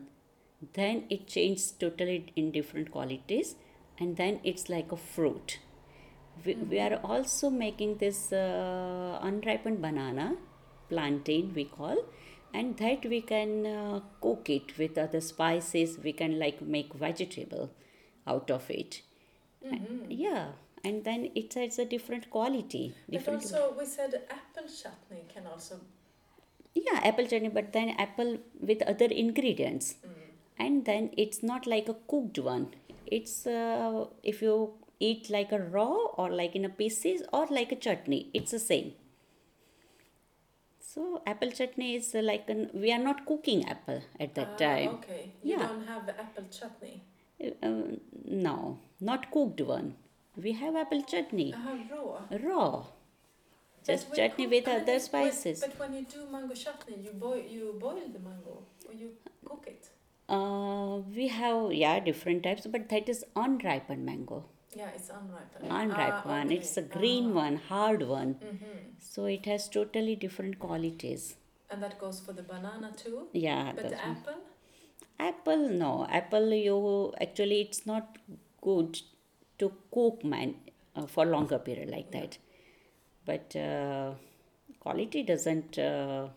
then 0.73 1.05
it 1.09 1.27
changes 1.27 1.71
totally 1.71 2.31
in 2.35 2.51
different 2.51 2.91
qualities 2.91 3.55
and 3.99 4.15
then 4.17 4.39
it's 4.43 4.69
like 4.69 4.91
a 4.91 4.97
fruit. 4.97 5.59
We, 6.45 6.53
we 6.53 6.79
are 6.79 6.99
also 7.03 7.49
making 7.49 7.97
this 7.97 8.31
uh, 8.31 9.19
unripened 9.23 9.81
banana 9.81 10.35
plantain 10.87 11.51
we 11.55 11.65
call 11.65 11.97
and 12.53 12.77
that 12.77 13.05
we 13.05 13.21
can 13.21 13.65
uh, 13.65 14.01
cook 14.21 14.51
it 14.51 14.77
with 14.77 14.99
other 14.99 15.21
spices. 15.21 15.97
We 16.03 16.13
can 16.13 16.37
like 16.37 16.61
make 16.61 16.93
vegetable 16.93 17.71
out 18.27 18.51
of 18.51 18.69
it. 18.69 19.01
Mm-hmm. 19.65 20.11
yeah 20.11 20.49
and 20.87 21.03
then 21.09 21.21
it 21.41 21.53
has 21.59 21.77
a 21.83 21.85
different 21.93 22.29
quality 22.35 22.83
But 23.13 23.27
also, 23.33 23.61
we 23.79 23.85
said 23.97 24.15
apple 24.37 24.67
chutney 24.81 25.23
can 25.33 25.47
also. 25.53 25.79
yeah 26.85 26.99
apple 27.09 27.27
chutney 27.33 27.49
but 27.59 27.71
then 27.77 27.89
apple 28.05 28.31
with 28.71 28.81
other 28.93 29.09
ingredients 29.25 29.87
Mm. 30.07 30.17
and 30.65 30.85
then 30.89 31.09
it's 31.25 31.41
not 31.51 31.67
like 31.73 31.87
a 31.93 31.95
cooked 32.13 32.39
one 32.49 32.65
it's 33.19 33.35
uh, 33.59 34.05
if 34.33 34.41
you 34.47 34.55
eat 35.07 35.29
like 35.37 35.51
a 35.57 35.61
raw 35.77 35.95
or 36.23 36.27
like 36.41 36.55
in 36.59 36.65
a 36.69 36.73
pieces 36.81 37.23
or 37.39 37.43
like 37.59 37.71
a 37.77 37.79
chutney 37.87 38.21
it's 38.39 38.51
the 38.57 38.61
same 38.67 38.91
so 40.91 41.21
apple 41.33 41.51
chutney 41.59 41.89
is 41.95 42.13
uh, 42.15 42.21
like 42.31 42.49
an 42.55 42.61
we 42.73 42.91
are 42.97 43.03
not 43.07 43.25
cooking 43.31 43.61
apple 43.75 44.01
at 44.19 44.35
that 44.39 44.51
Ah, 44.53 44.61
time 44.67 44.89
Okay. 44.99 45.21
You 45.43 45.57
Yeah. 45.57 45.67
don't 45.67 45.85
have 45.93 46.09
apple 46.25 46.47
chutney. 46.57 46.95
uh, 47.67 47.83
no 48.47 48.55
not 49.09 49.29
cooked 49.35 49.61
one 49.75 49.89
we 50.43 50.51
have 50.53 50.75
apple 50.75 51.01
chutney 51.13 51.53
Uh, 51.53 51.77
raw. 51.95 52.39
raw 52.43 52.83
just 53.87 54.09
But 54.09 54.15
chutney 54.17 54.45
cook- 54.45 54.53
with 54.55 54.67
other 54.67 54.93
when- 54.93 54.99
spices 55.09 55.59
But 55.65 55.77
when 55.79 55.93
you 55.93 56.01
do 56.13 56.25
mango 56.35 56.55
chutney, 56.63 56.97
you 57.07 57.11
boil 57.25 57.43
you 57.57 57.73
boil 57.85 58.07
the 58.15 58.19
mango 58.27 58.55
or 58.87 58.93
you 59.03 59.09
cook 59.49 59.67
it. 59.73 59.89
uh, 60.35 60.97
we 61.17 61.27
have 61.39 61.71
yeah 61.83 61.99
different 62.09 62.43
types 62.49 62.65
but 62.75 62.89
that 62.95 63.07
is 63.15 63.23
unripened 63.45 64.05
mango 64.11 64.39
Yeah, 64.77 64.89
it's 64.95 65.09
unripened. 65.17 65.71
unripe 65.81 66.21
Ah, 66.25 66.29
one 66.37 66.51
it's 66.55 66.71
a 66.77 66.81
okay. 66.85 66.93
green 66.99 67.27
Ah. 67.31 67.35
one 67.43 67.57
hard 67.69 68.01
one 68.13 68.33
Mhm. 68.51 68.79
so 69.11 69.25
it 69.37 69.45
has 69.53 69.67
totally 69.79 70.15
different 70.27 70.59
qualities 70.67 71.27
And 71.73 71.83
that 71.83 71.93
goes 72.01 72.17
for 72.25 72.33
the 72.39 72.43
banana 72.49 72.89
too. 73.03 73.19
yeah 73.45 73.71
But 73.77 73.83
the 73.83 73.89
that's 73.93 74.03
one. 74.07 74.17
apple. 74.17 74.41
apple 75.29 75.63
no 75.83 75.91
apple 76.19 76.49
you 76.65 76.75
actually 77.25 77.59
it's 77.67 77.85
not 77.91 78.17
good 78.67 78.99
to 79.59 79.71
cook 79.91 80.23
man 80.23 80.55
uh, 80.95 81.05
for 81.05 81.25
longer 81.25 81.59
period 81.59 81.89
like 81.89 82.11
that 82.11 82.37
but 83.25 83.55
uh, 83.55 84.11
quality 84.79 85.23
doesn't 85.23 85.77
uh, 85.79 86.27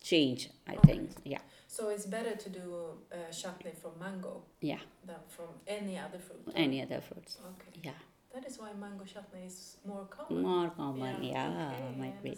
change 0.00 0.48
i 0.66 0.74
Okay. 0.76 0.86
think 0.92 1.10
yeah 1.24 1.42
So 1.76 1.88
it's 1.94 2.06
better 2.06 2.34
to 2.44 2.48
do 2.60 2.64
uh, 3.12 3.30
chutney 3.40 3.72
from 3.82 3.92
mango 4.04 4.32
yeah 4.60 4.82
than 5.08 5.20
from 5.36 5.50
any 5.66 5.96
other 6.04 6.18
fruit. 6.18 6.42
any 6.54 6.78
other 6.84 7.00
fruits 7.08 7.32
Okay. 7.52 7.72
yeah 7.88 7.98
That 8.34 8.44
is 8.50 8.58
why 8.60 8.70
mango 8.84 9.04
chutney 9.04 9.44
is 9.46 9.56
more 9.90 10.04
common. 10.16 10.42
more 10.42 10.70
common 10.70 11.14
Yeah, 11.22 11.32
yeah, 11.32 11.66
okay, 11.66 11.84
I 11.88 12.00
might 12.02 12.18
be 12.22 12.32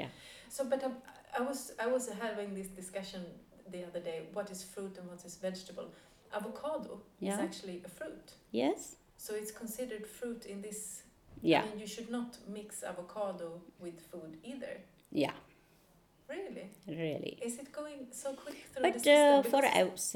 yeah 0.00 0.08
So, 0.48 0.64
but 0.72 0.82
um, 0.88 0.94
I 1.38 1.40
was 1.48 1.60
I 1.84 1.86
was 1.96 2.04
having 2.24 2.54
this 2.58 2.68
discussion 2.80 3.22
the 3.74 3.80
other 3.88 4.00
day. 4.08 4.18
What 4.36 4.50
is 4.54 4.60
fruit 4.74 4.94
and 4.98 5.06
what 5.12 5.24
is 5.28 5.34
vegetable? 5.48 5.88
Avocado 6.38 6.92
is 7.20 7.38
actually 7.48 7.78
a 7.88 7.90
fruit, 7.98 8.26
yes 8.62 8.96
so 9.16 9.34
it's 9.34 9.50
considered 9.50 10.06
fruit 10.06 10.46
in 10.46 10.62
this. 10.62 11.02
yeah 11.42 11.62
I 11.62 11.66
mean, 11.70 11.78
you 11.80 11.86
should 11.86 12.10
not 12.10 12.38
mix 12.48 12.82
avocado 12.82 13.60
with 13.80 14.00
food 14.10 14.36
either. 14.44 14.74
yeah 15.12 15.32
Really? 16.28 16.70
really 16.88 17.38
Is 17.40 17.58
it 17.58 17.70
going 17.72 18.06
so 18.10 18.32
quick 18.32 18.56
through 18.74 18.82
the 18.82 18.90
but 18.90 18.94
system? 19.04 19.14
uh, 19.14 19.42
for 19.42 19.62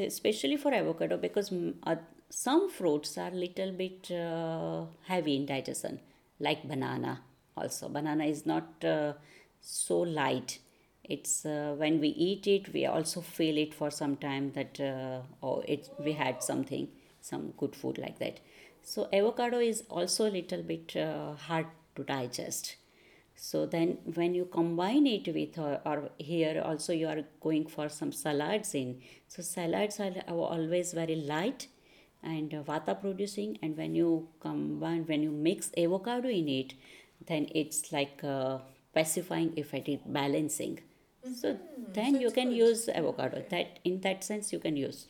especially 0.07 0.57
for 0.57 0.75
avocado 0.75 1.17
because 1.17 1.53
uh, 1.85 1.95
some 2.29 2.69
fruits 2.69 3.17
are 3.17 3.31
little 3.31 3.71
bit 3.73 4.11
uh, 4.11 4.87
heavy 5.07 5.37
in 5.37 5.47
digestion 5.47 6.01
like 6.41 6.67
banana 6.67 7.21
also 7.57 7.89
banana 7.89 8.25
is 8.25 8.45
not 8.45 8.85
uh, 8.85 9.13
so 9.61 9.99
light 10.01 10.59
it's 11.05 11.47
uh, 11.47 11.75
when 11.79 12.01
we 12.01 12.09
eat 12.09 12.47
it 12.49 12.73
we 12.73 12.87
also 12.87 13.21
feel 13.21 13.57
it 13.57 13.73
for 13.73 13.91
some 13.91 14.17
time 14.17 14.51
that 14.53 14.81
uh, 14.81 15.21
oh 15.45 15.61
it 15.69 15.89
we 15.99 16.13
had 16.13 16.43
something 16.43 16.89
some 17.21 17.53
good 17.57 17.77
food 17.77 17.99
like 17.99 18.19
that 18.19 18.41
so 18.83 19.09
avocado 19.13 19.59
is 19.59 19.85
also 19.89 20.27
a 20.29 20.33
little 20.33 20.63
bit 20.63 20.97
uh, 20.97 21.35
hard 21.35 21.67
to 21.97 22.05
digest. 22.05 22.77
So 23.37 23.65
then 23.67 23.99
when 24.15 24.35
you 24.35 24.45
combine 24.45 25.07
it 25.07 25.27
with 25.35 25.59
uh, 25.59 25.79
or 25.87 26.11
here 26.19 26.63
also 26.65 26.93
you 26.93 27.09
are 27.09 27.23
going 27.41 27.67
for 27.67 27.89
some 27.89 28.13
salads 28.13 28.75
in. 28.75 29.01
So 29.29 29.43
salads 29.43 29.99
are 30.01 30.13
are 30.29 30.37
always 30.57 30.93
very 30.93 31.17
light 31.17 31.69
and 32.23 32.53
uh, 32.55 32.63
vata 32.63 33.01
producing. 33.01 33.59
And 33.63 33.77
when 33.77 33.95
you 33.95 34.29
combine 34.41 35.07
when 35.07 35.23
you 35.23 35.31
mix 35.31 35.71
avocado 35.77 36.29
in 36.29 36.49
it 36.49 36.75
then 37.27 37.49
it's 37.55 37.93
like 37.93 38.23
uh, 38.25 38.59
pacifying 38.95 39.53
effect 39.59 39.89
it 39.89 40.13
balancing. 40.13 40.81
So 41.35 41.55
Mhm, 41.55 41.95
then 41.95 42.15
so 42.15 42.21
you 42.21 42.31
can 42.31 42.49
good. 42.49 42.57
use 42.57 42.89
avocado. 42.89 43.45
That 43.51 43.79
in 43.85 44.01
that 44.03 44.25
sense 44.25 44.53
you 44.53 44.59
can 44.59 44.77
use 44.77 45.07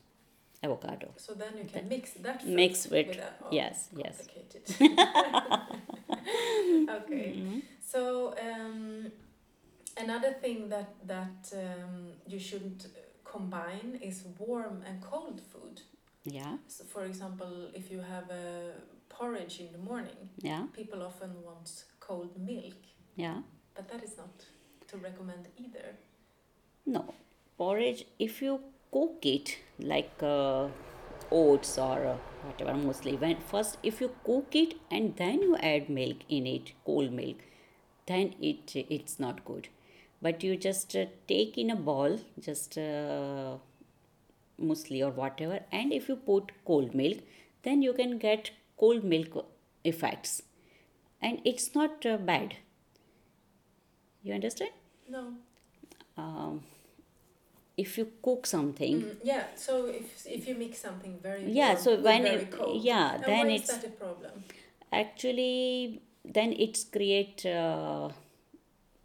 avocado 0.62 1.12
So 1.16 1.34
then 1.34 1.56
you 1.58 1.64
can 1.64 1.88
mix 1.88 2.12
that 2.12 2.46
mix 2.46 2.86
with 2.88 3.16
that. 3.16 3.36
Oh, 3.42 3.46
yes 3.50 3.88
yes 3.96 4.28
okay. 6.88 7.34
So 7.86 8.34
um, 8.40 9.10
another 9.96 10.32
thing 10.32 10.68
that 10.68 10.94
that 11.06 11.52
um, 11.54 12.12
you 12.26 12.38
shouldn't 12.38 12.86
combine 13.24 13.98
is 14.02 14.24
warm 14.38 14.82
and 14.86 15.00
cold 15.00 15.40
food. 15.52 15.80
yeah 16.24 16.56
So 16.68 16.84
for 16.84 17.04
example, 17.04 17.70
if 17.74 17.90
you 17.90 18.00
have 18.00 18.30
a 18.30 18.72
porridge 19.08 19.60
in 19.60 19.72
the 19.72 19.78
morning, 19.90 20.20
yeah 20.42 20.64
people 20.74 21.02
often 21.02 21.30
want 21.44 21.84
cold 22.00 22.30
milk, 22.38 22.76
yeah 23.16 23.38
but 23.74 23.88
that 23.88 24.02
is 24.02 24.16
not 24.16 24.36
to 24.88 24.96
recommend 24.98 25.48
either. 25.58 25.96
No, 26.84 27.14
porridge, 27.56 28.04
if 28.18 28.42
you 28.42 28.60
cook 28.92 29.24
it 29.24 29.56
like 29.78 30.22
uh, 30.22 30.68
oats 31.30 31.78
or 31.78 32.06
uh, 32.06 32.16
whatever 32.44 32.74
mostly. 32.74 33.16
When 33.16 33.36
first 33.40 33.78
if 33.82 34.00
you 34.00 34.10
cook 34.24 34.54
it 34.54 34.74
and 34.90 35.16
then 35.16 35.42
you 35.42 35.56
add 35.56 35.88
milk 35.88 36.16
in 36.28 36.46
it 36.46 36.72
cold 36.84 37.12
milk 37.12 37.36
then 38.06 38.34
it 38.40 38.74
it's 38.74 39.18
not 39.18 39.44
good. 39.44 39.68
But 40.22 40.42
you 40.42 40.56
just 40.56 40.94
uh, 40.96 41.06
take 41.28 41.56
in 41.56 41.70
a 41.70 41.76
bowl 41.76 42.18
just 42.38 42.76
uh, 42.78 43.56
muesli 44.62 45.04
or 45.06 45.10
whatever 45.10 45.60
and 45.72 45.92
if 45.92 46.08
you 46.08 46.16
put 46.16 46.52
cold 46.64 46.94
milk 46.94 47.18
then 47.62 47.82
you 47.82 47.92
can 47.92 48.18
get 48.18 48.50
cold 48.78 49.04
milk 49.04 49.46
effects. 49.84 50.42
And 51.22 51.40
it's 51.44 51.74
not 51.74 52.04
uh, 52.06 52.16
bad. 52.16 52.56
You 54.22 54.34
understand? 54.34 54.70
No. 55.08 55.34
um, 56.16 56.62
if 57.82 57.96
you 57.98 58.06
cook 58.26 58.46
something 58.46 58.96
Mm, 59.02 59.16
yeah. 59.32 59.44
So 59.64 59.74
if 59.98 60.08
if 60.38 60.48
you 60.48 60.54
mix 60.62 60.78
something 60.86 61.14
very 61.26 61.42
Yeah, 61.58 61.72
warm 61.74 61.82
so 61.84 61.90
when 62.08 62.22
very 62.28 62.36
it- 62.42 62.50
cold, 62.58 62.82
yeah, 62.90 63.06
and 63.14 63.24
then 63.30 63.50
it's- 63.56 63.70
is 63.70 63.76
that 63.76 63.88
a 63.90 63.94
problem? 64.04 64.44
actually 64.92 66.02
then 66.38 66.52
it's 66.66 66.84
create 66.84 67.44
uh, 67.46 68.08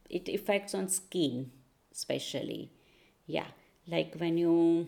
it 0.10 0.30
affects 0.30 0.74
on 0.76 0.88
skin 0.90 1.52
especially 1.92 2.70
yeah 3.26 3.48
like 3.88 4.16
when 4.18 4.38
you 4.38 4.88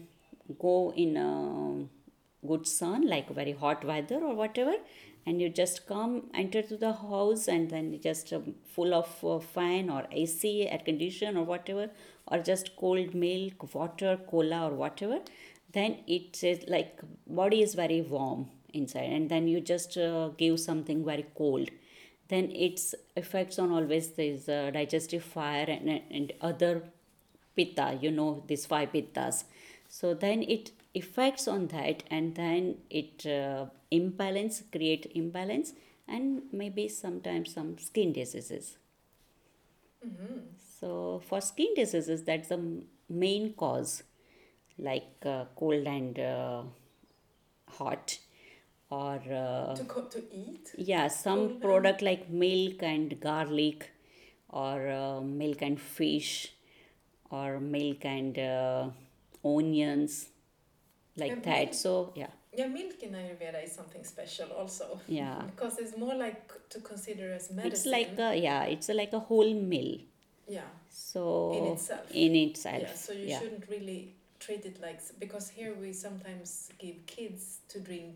go 0.59 0.93
in 0.95 1.17
a 1.17 2.47
good 2.47 2.67
sun 2.67 3.07
like 3.07 3.29
very 3.29 3.51
hot 3.53 3.83
weather 3.83 4.19
or 4.29 4.33
whatever 4.35 4.75
and 5.27 5.41
you 5.41 5.49
just 5.49 5.85
come 5.87 6.13
enter 6.43 6.61
to 6.71 6.77
the 6.85 6.91
house 6.93 7.47
and 7.47 7.69
then 7.69 7.87
just 8.01 8.33
um, 8.33 8.55
full 8.75 8.93
of 8.99 9.09
uh, 9.23 9.39
fan 9.39 9.89
or 9.89 10.03
ac 10.11 10.67
air 10.67 10.81
condition 10.91 11.37
or 11.37 11.43
whatever 11.43 11.89
or 12.27 12.39
just 12.51 12.75
cold 12.83 13.13
milk 13.13 13.73
water 13.73 14.19
cola 14.29 14.61
or 14.67 14.73
whatever 14.83 15.19
then 15.73 15.97
it 16.07 16.43
is 16.43 16.63
like 16.67 17.01
body 17.41 17.61
is 17.61 17.75
very 17.75 18.01
warm 18.01 18.47
inside 18.73 19.11
and 19.17 19.29
then 19.29 19.47
you 19.47 19.59
just 19.61 19.97
uh, 19.97 20.29
give 20.37 20.59
something 20.59 21.03
very 21.03 21.25
cold. 21.35 21.69
Then 22.29 22.51
its 22.51 22.93
effects 23.15 23.57
on 23.57 23.71
always 23.71 24.09
this 24.11 24.49
uh, 24.49 24.71
digestive 24.73 25.23
fire 25.23 25.65
and, 25.67 26.01
and 26.11 26.33
other 26.41 26.83
pitta 27.55 27.97
you 28.01 28.11
know 28.11 28.43
these 28.47 28.65
five 28.65 28.91
pittas 28.91 29.43
so 29.89 30.13
then 30.13 30.43
it 30.43 30.71
affects 30.99 31.47
on 31.47 31.67
that 31.67 32.03
and 32.09 32.35
then 32.35 32.75
it 32.89 33.25
uh, 33.25 33.65
imbalance 33.91 34.63
create 34.71 35.11
imbalance 35.15 35.73
and 36.07 36.41
maybe 36.51 36.87
sometimes 36.87 37.53
some 37.53 37.77
skin 37.77 38.13
diseases. 38.13 38.77
Hmm 40.03 40.37
so 40.79 41.21
for 41.27 41.41
skin 41.41 41.73
diseases 41.75 42.23
that's 42.23 42.49
the 42.49 42.59
main 43.09 43.53
cause 43.53 44.03
like 44.77 45.25
uh, 45.25 45.45
cold 45.55 45.87
and 45.87 46.19
uh, 46.19 46.61
hot 47.77 48.17
or 48.89 49.15
uh, 49.31 49.75
To 49.75 49.83
co- 49.85 50.07
to 50.15 50.23
eat. 50.31 50.73
yeah 50.77 51.07
some 51.07 51.39
Cold 51.39 51.51
and- 51.51 51.61
product 51.61 52.01
like 52.01 52.29
milk 52.29 52.83
and 52.83 53.19
garlic 53.19 53.91
or 54.49 54.89
uh, 54.89 55.21
milk 55.21 55.61
and 55.61 55.79
fish 55.79 56.53
or 57.29 57.59
milk 57.59 58.05
and 58.05 58.37
uh, 58.39 58.89
onions 59.43 60.29
like 61.17 61.31
And 61.33 61.43
that 61.43 61.75
so 61.75 62.13
yeah 62.15 62.31
Yeah, 62.59 62.67
milk 62.67 63.01
in 63.03 63.11
Ayurveda 63.13 63.63
is 63.63 63.71
something 63.79 64.03
special 64.03 64.49
also. 64.59 64.99
yeah 65.07 65.41
Because 65.51 65.77
it's 65.79 65.95
more 65.97 66.15
like 66.15 66.51
to 66.69 66.79
consider 66.81 67.33
as 67.33 67.51
medicine. 67.51 67.71
it's 67.73 67.85
like 67.85 68.19
a 68.19 68.35
yeah 68.47 68.63
it's 68.73 68.89
like 68.89 69.13
a 69.13 69.19
whole 69.19 69.53
meal 69.73 69.97
yeah, 70.49 70.69
so 70.89 71.23
in 71.57 71.65
itself. 71.73 72.05
in 72.11 72.35
itself 72.35 72.81
Yeah, 72.81 72.93
so 72.93 73.11
you 73.13 73.25
yeah. 73.27 73.39
shouldn't 73.39 73.65
really 73.69 74.15
treat 74.39 74.63
it 74.65 74.79
like 74.81 75.01
because 75.19 75.49
here 75.49 75.73
we 75.83 75.91
sometimes 75.93 76.69
give 76.79 77.05
kids 77.05 77.59
to 77.69 77.79
drink 77.81 78.15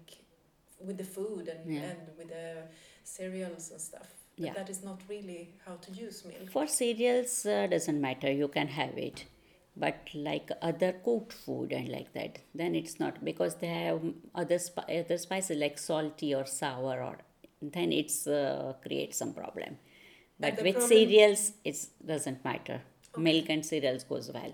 with 0.80 0.98
the 0.98 1.04
food 1.04 1.48
and, 1.54 1.62
Yeah. 1.76 1.82
and 1.90 2.00
with 2.18 2.30
the 2.30 2.48
cereals 3.04 3.70
and 3.72 3.82
stuff. 3.82 4.10
But 4.38 4.46
Yeah. 4.46 4.54
that 4.54 4.70
is 4.70 4.82
not 4.84 5.00
really 5.10 5.42
how 5.66 5.76
to 5.86 5.92
use 5.92 6.24
milk. 6.26 6.50
For 6.50 6.66
cereals, 6.68 7.46
uh, 7.46 7.68
doesn't 7.68 8.00
matter, 8.00 8.32
you 8.32 8.48
can 8.48 8.68
have 8.70 8.98
it. 8.98 9.26
But 9.76 10.10
like 10.14 10.50
other 10.62 10.92
cooked 11.04 11.32
food 11.34 11.72
and 11.72 11.88
like 11.90 12.12
that, 12.14 12.40
then 12.54 12.76
it's 12.76 13.00
not 13.00 13.24
because 13.24 13.56
they 13.56 13.68
have 13.68 14.02
other 14.36 14.60
spi- 14.60 15.00
other 15.00 15.18
spices 15.18 15.58
like 15.58 15.78
salty 15.80 16.36
or 16.36 16.46
sour, 16.46 17.02
or 17.02 17.18
then 17.62 17.94
it's 17.94 18.28
uh, 18.28 18.74
creates 18.86 19.18
some 19.18 19.34
problem. 19.34 19.78
But 20.40 20.62
with 20.62 20.76
problem- 20.76 20.90
cereals, 20.90 21.54
it 21.64 21.86
doesn't 22.06 22.44
matter. 22.44 22.82
Okay. 23.14 23.22
Milk 23.22 23.50
and 23.50 23.66
cereals 23.66 24.04
goes 24.04 24.30
well. 24.34 24.54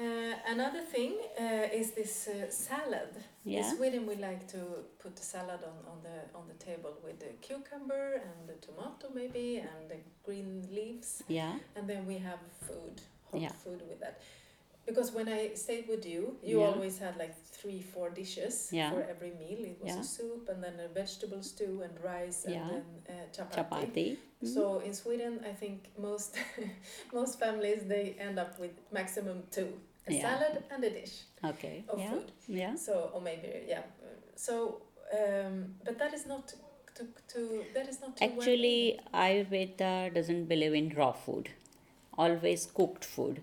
Uh, 0.00 0.34
another 0.48 0.80
thing 0.80 1.12
uh, 1.38 1.68
is 1.80 1.90
this 1.90 2.28
uh, 2.28 2.50
salad. 2.50 3.10
In 3.44 3.62
Sweden, 3.64 4.06
we 4.06 4.14
like 4.14 4.46
to 4.48 4.58
put 4.98 5.14
the 5.16 5.22
salad 5.22 5.60
on, 5.70 5.92
on 5.92 5.98
the 6.02 6.38
on 6.38 6.44
the 6.48 6.54
table 6.64 6.94
with 7.04 7.18
the 7.20 7.32
cucumber 7.42 8.14
and 8.14 8.48
the 8.48 8.54
tomato 8.66 9.08
maybe 9.14 9.56
and 9.58 9.90
the 9.90 9.96
green 10.24 10.66
leaves, 10.72 11.22
Yeah, 11.28 11.52
and 11.76 11.86
then 11.88 12.06
we 12.06 12.16
have 12.18 12.38
food, 12.66 13.02
hot 13.30 13.40
Yeah. 13.40 13.52
food 13.64 13.82
with 13.88 14.00
that. 14.00 14.20
Because 14.86 15.12
when 15.12 15.28
I 15.28 15.54
stayed 15.54 15.86
with 15.88 16.06
you, 16.06 16.38
you 16.42 16.60
Yeah. 16.60 16.68
always 16.70 16.98
had 16.98 17.16
like 17.18 17.34
three, 17.52 17.82
four 17.82 18.08
dishes 18.10 18.70
Yeah. 18.72 18.90
for 18.90 19.02
every 19.02 19.32
meal. 19.32 19.64
It 19.64 19.78
was 19.82 19.90
Yeah. 19.94 20.00
a 20.00 20.04
soup 20.04 20.48
and 20.48 20.62
then 20.64 20.80
a 20.80 20.88
vegetable 20.88 21.42
stew 21.42 21.82
and 21.82 21.94
rice 22.02 22.44
and 22.46 22.54
Yeah. 22.54 22.68
then 22.72 22.86
uh, 23.08 23.26
chapati. 23.32 23.56
chapati. 23.56 24.16
Mhm. 24.42 24.48
So 24.54 24.80
in 24.80 24.94
Sweden, 24.94 25.44
I 25.44 25.54
think 25.54 25.78
most 25.98 26.36
most 27.12 27.38
families 27.38 27.82
they 27.86 28.16
end 28.18 28.38
up 28.38 28.58
with 28.58 28.72
maximum 28.90 29.42
two: 29.50 29.68
a 30.10 30.14
Yeah. 30.14 30.28
salad 30.28 30.64
and 30.70 30.84
a 30.84 30.90
dish 30.90 31.14
okay. 31.44 31.84
of 31.88 31.98
yeah, 32.00 32.10
food. 32.10 32.32
yeah. 32.48 32.74
So 32.74 33.10
or 33.14 33.20
maybe 33.20 33.48
yeah. 33.68 33.82
So 34.36 34.82
um, 35.18 35.74
but 35.84 35.98
that 35.98 36.14
is 36.14 36.26
not 36.26 36.54
to, 36.96 37.06
to 37.34 37.64
that 37.74 37.88
is 37.88 38.00
not 38.00 38.18
well 38.20 38.30
Actually, 38.30 39.00
Ayurveda 39.14 40.14
doesn't 40.14 40.46
believe 40.46 40.74
in 40.74 40.90
raw 40.90 41.12
food, 41.12 41.50
always 42.18 42.66
cooked 42.66 43.04
food. 43.04 43.42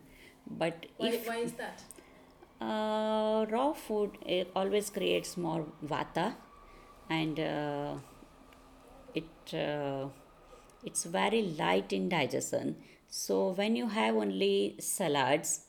But 0.50 0.86
why, 0.98 1.10
if 1.10 1.28
why 1.28 1.38
is 1.38 1.54
that? 1.54 1.84
uh, 2.62 3.46
raw 3.50 3.74
food 3.74 4.18
it 4.26 4.52
always 4.56 4.90
creates 4.90 5.38
more 5.38 5.66
vata 5.84 6.34
and 7.10 7.40
uh, 7.40 7.96
it 9.14 9.54
uh, 9.54 10.08
it's 10.84 11.04
very 11.06 11.42
light 11.62 11.92
in 11.94 12.10
digestion 12.10 12.76
so 13.10 13.50
when 13.60 13.76
you 13.76 13.88
have 13.88 14.16
only 14.16 14.76
salads 14.80 15.62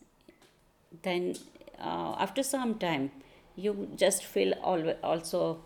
then 1.02 1.34
uh, 1.78 2.14
after 2.18 2.42
some 2.42 2.78
time 2.78 3.10
you 3.56 3.88
just 3.96 4.24
feel 4.24 4.52
alwa 4.72 4.94
also 5.02 5.60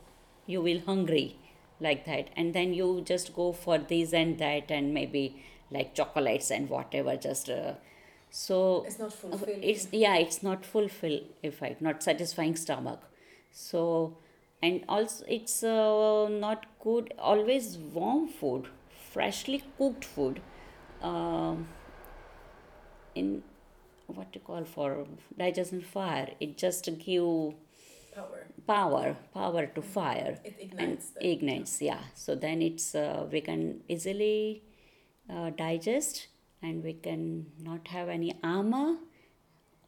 you 0.47 0.61
will 0.61 0.81
hungry 0.87 1.37
like 1.81 2.05
that 2.07 2.29
and 2.37 2.55
then 2.55 2.73
you 2.75 3.03
just 3.05 3.35
go 3.35 3.53
for 3.53 3.79
this 3.79 4.13
and 4.13 4.39
that 4.39 4.71
and 4.71 4.93
maybe 4.95 5.25
like 5.71 5.95
chocolates 5.95 6.51
and 6.51 6.69
whatever 6.69 7.17
just 7.17 7.51
uh, 7.51 7.73
so 8.31 8.85
It's 8.87 8.99
not 8.99 9.13
Okay, 9.13 9.29
fulfilling. 9.31 9.63
it's 9.63 9.89
yeah 9.93 10.17
it's 10.17 10.43
not 10.43 10.65
fulfill 10.65 11.21
effect 11.43 11.83
not 11.83 12.03
satisfying 12.03 12.57
stomach 12.57 13.01
so 13.51 14.17
and 14.63 14.85
also 14.89 15.25
it's 15.29 15.63
uh, 15.63 16.29
not 16.29 16.67
good 16.81 17.13
always 17.19 17.77
warm 17.79 18.29
food 18.29 18.69
freshly 19.13 19.63
cooked 19.79 20.05
food 20.05 20.41
um, 21.03 21.67
in 23.15 23.43
what 24.07 24.29
you 24.35 24.41
call 24.41 24.65
for? 24.65 25.07
Digestion 25.37 25.81
fire. 25.81 26.31
It 26.41 26.57
just 26.57 26.89
give 26.99 27.55
power. 28.15 28.47
power 28.67 29.17
power 29.35 29.67
to 29.67 29.83
fire. 29.83 30.39
It 30.45 30.57
and 30.61 30.71
ignites. 30.73 31.11
the- 31.11 31.27
ignites 31.31 31.83
yeah. 31.83 32.03
So 32.15 32.35
then 32.35 32.63
it's 32.63 32.95
uh, 32.95 33.27
we 33.31 33.41
can 33.41 33.81
easily 33.89 34.63
uh, 35.31 35.51
digest 35.51 36.29
and 36.63 36.83
we 36.85 36.93
can 36.95 37.47
not 37.61 37.89
have 37.89 38.09
any 38.09 38.35
ama 38.43 38.99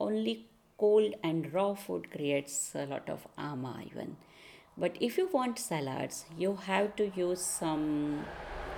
only 0.00 0.48
cold 0.78 1.14
and 1.22 1.52
raw 1.52 1.74
food 1.74 2.10
creates 2.10 2.74
a 2.74 2.86
lot 2.86 3.08
of 3.08 3.26
ama 3.38 3.80
even. 3.86 4.16
But 4.76 4.96
if 5.00 5.16
you 5.18 5.28
want 5.32 5.58
salads 5.58 6.24
you 6.36 6.56
have 6.66 6.96
to 6.96 7.10
use 7.16 7.40
some 7.44 8.24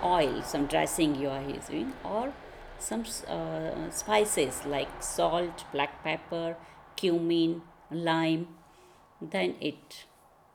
oil 0.05 0.43
some 0.43 0.66
dressing 0.66 1.14
you 1.14 1.28
are 1.30 1.43
using 1.43 1.93
or 2.05 2.32
some 2.79 3.05
uh, 3.29 3.91
spices 3.91 4.64
like 4.66 4.89
salt 5.03 5.64
black 5.72 6.03
pepper 6.05 6.57
cumin 6.97 7.62
lime 7.91 8.49
then 9.20 9.55
it 9.61 10.05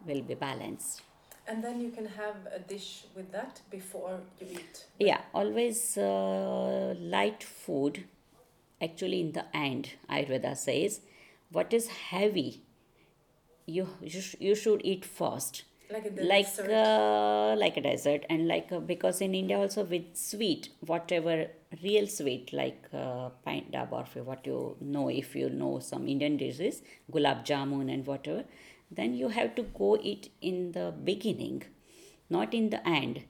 will 0.05 0.21
be 0.21 0.35
balanced 0.35 1.01
And 1.51 1.63
then 1.63 1.79
you 1.83 1.89
can 1.93 2.05
have 2.15 2.35
a 2.55 2.59
dish 2.59 2.89
with 3.15 3.31
that 3.31 3.61
before 3.71 4.11
you 4.39 4.47
eat. 4.57 4.85
yeah 4.99 5.21
always 5.33 5.79
uh, 5.97 6.93
light 7.15 7.43
food 7.43 8.03
actually 8.87 9.19
in 9.25 9.31
the 9.37 9.45
end 9.63 9.89
ayurveda 10.17 10.53
says 10.65 11.01
what 11.57 11.73
is 11.79 11.87
heavy 12.11 12.49
you 13.65 13.87
you, 14.01 14.09
sh- 14.21 14.35
you 14.39 14.55
should 14.55 14.81
eat 14.83 15.05
first 15.05 15.63
Like 15.89 16.15
the 16.15 16.23
like 16.23 16.45
dessert. 16.45 16.71
uh, 16.71 17.55
like 17.57 17.77
a 17.77 17.81
dessert 17.81 18.25
and 18.29 18.47
like 18.47 18.71
uh, 18.71 18.79
because 18.79 19.21
in 19.21 19.33
india 19.35 19.57
also 19.57 19.83
with 19.83 20.05
sweet 20.15 20.69
whatever 20.91 21.35
real 21.83 22.07
sweet 22.07 22.51
like 22.53 22.85
uh, 22.93 23.29
pint 23.45 23.71
da 23.71 23.85
barfi, 23.85 24.23
what 24.23 24.45
you 24.45 24.75
know 24.81 25.09
if 25.09 25.35
you 25.35 25.49
know 25.49 25.79
some 25.79 26.07
Indian 26.07 26.37
dishes, 26.37 26.81
gulab 27.11 27.45
jamun 27.45 27.91
and 27.93 28.05
whatever, 28.05 28.43
then 28.89 29.13
you 29.13 29.29
have 29.29 29.55
to 29.55 29.63
go 29.63 29.97
eat 30.01 30.31
in 30.41 30.71
the 30.73 30.93
beginning, 31.03 31.63
not 32.29 32.53
in 32.53 32.69
the 32.69 32.85
end, 32.87 33.23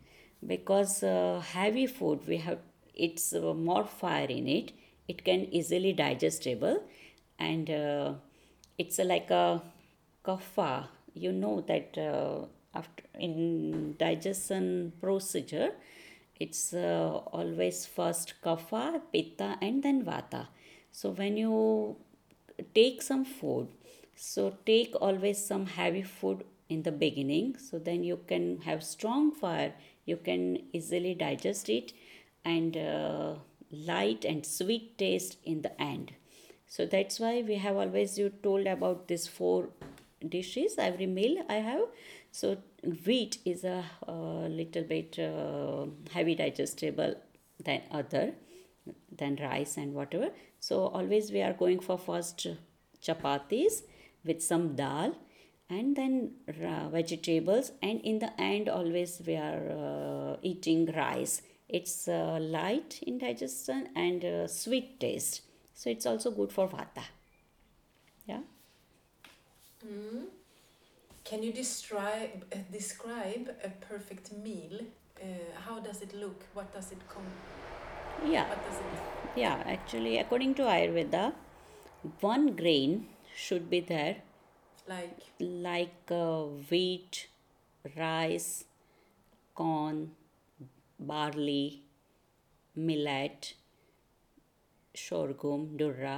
because 0.45 1.03
uh, 1.03 1.41
heavy 1.53 1.85
food 1.87 2.27
we 2.27 2.37
have 2.37 2.59
it's 2.95 3.33
uh, 3.33 3.53
more 3.53 3.85
fire 3.85 4.27
in 4.27 4.47
it. 4.47 4.71
It 5.07 5.23
can 5.25 5.41
easily 5.53 5.93
digestible, 5.93 6.83
and 7.37 7.69
uh, 7.69 8.13
it's 8.77 8.97
like 8.99 9.29
a 9.29 9.61
kapha. 10.25 10.87
You 11.13 11.31
know 11.31 11.61
that 11.67 11.97
uh, 11.97 12.45
after 12.73 13.03
in 13.19 13.95
digestion 13.99 14.93
procedure 15.01 15.71
it's 16.45 16.73
uh, 16.73 17.19
always 17.39 17.85
first 17.85 18.33
kapha 18.45 18.85
pitta 19.13 19.57
and 19.61 19.83
then 19.83 20.03
vata. 20.03 20.47
So 20.91 21.11
when 21.11 21.37
you 21.37 21.97
take 22.75 23.01
some 23.01 23.25
food 23.25 23.67
so 24.15 24.55
take 24.65 24.93
always 25.01 25.43
some 25.43 25.65
heavy 25.65 26.03
food 26.03 26.43
in 26.69 26.83
the 26.83 26.91
beginning. 26.91 27.57
So 27.57 27.79
then 27.79 28.03
you 28.03 28.19
can 28.27 28.61
have 28.61 28.83
strong 28.83 29.31
fire 29.31 29.73
you 30.05 30.17
can 30.17 30.57
easily 30.73 31.13
digest 31.13 31.69
it 31.69 31.93
and 32.43 32.75
uh, 32.75 33.35
light 33.71 34.25
and 34.25 34.45
sweet 34.45 34.97
taste 34.97 35.37
in 35.43 35.61
the 35.61 35.81
end. 35.81 36.13
So 36.67 36.85
that's 36.85 37.19
why 37.19 37.43
we 37.47 37.55
have 37.55 37.75
always 37.77 38.17
you 38.17 38.29
told 38.43 38.65
about 38.67 39.07
these 39.07 39.27
four 39.27 39.69
dishes. 40.27 40.75
Every 40.77 41.05
meal 41.05 41.43
i 41.49 41.55
have. 41.55 41.81
So 42.31 42.57
wheat 42.83 43.37
is 43.45 43.63
a 43.63 43.83
little 44.07 44.83
bit 44.83 45.19
uh, 45.19 45.85
heavy 46.11 46.35
digestible 46.35 47.15
than 47.63 47.81
other 47.91 48.33
than 49.15 49.35
rice 49.35 49.77
and 49.77 49.93
whatever. 49.93 50.29
So 50.59 50.87
always 50.87 51.31
we 51.31 51.41
are 51.41 51.53
going 51.53 51.79
for 51.79 51.97
first 51.97 52.47
chapatis 53.01 53.83
with 54.25 54.41
some 54.41 54.75
dal 54.75 55.15
and 55.69 55.95
then 55.95 56.33
vegetables. 56.47 57.71
And 57.81 58.01
in 58.01 58.19
the 58.19 58.39
end 58.41 58.69
always 58.69 59.21
we 59.25 59.35
are 59.35 59.69
uh, 59.69 60.37
eating 60.41 60.91
rice. 60.93 61.41
It's 61.69 62.07
uh, 62.07 62.37
light 62.41 62.99
in 63.03 63.19
digestion 63.19 63.89
and 63.95 64.25
uh, 64.25 64.47
sweet 64.47 64.99
taste. 64.99 65.41
So 65.73 65.89
it's 65.89 66.05
also 66.05 66.31
good 66.31 66.51
for 66.51 66.67
vata. 66.67 67.03
Yeah? 68.25 68.41
Mm. 69.85 70.25
Can 71.31 71.43
you 71.43 71.53
describe 71.53 72.43
uh, 72.53 72.57
describe 72.73 73.51
a 73.63 73.69
perfect 73.89 74.33
meal? 74.33 74.81
Uh, 75.17 75.27
how 75.65 75.79
does 75.79 76.01
it 76.01 76.13
look? 76.13 76.43
What 76.53 76.73
does 76.73 76.91
it 76.91 77.03
come? 77.07 77.29
yeah 78.31 78.49
What 78.49 78.63
does 78.65 78.79
it? 78.79 79.39
yeah 79.41 79.63
actually 79.65 80.17
according 80.23 80.55
to 80.55 80.63
ayurveda 80.63 81.21
one 82.19 82.47
grain 82.55 83.07
should 83.43 83.69
be 83.69 83.79
there 83.79 84.17
Like 84.87 85.21
like 85.69 86.11
uh, 86.11 86.43
wheat 86.71 87.21
rice 87.95 88.65
corn 89.61 90.01
barley 91.11 91.65
millet 92.89 93.53
sorghum 95.05 95.65
durra 95.81 96.17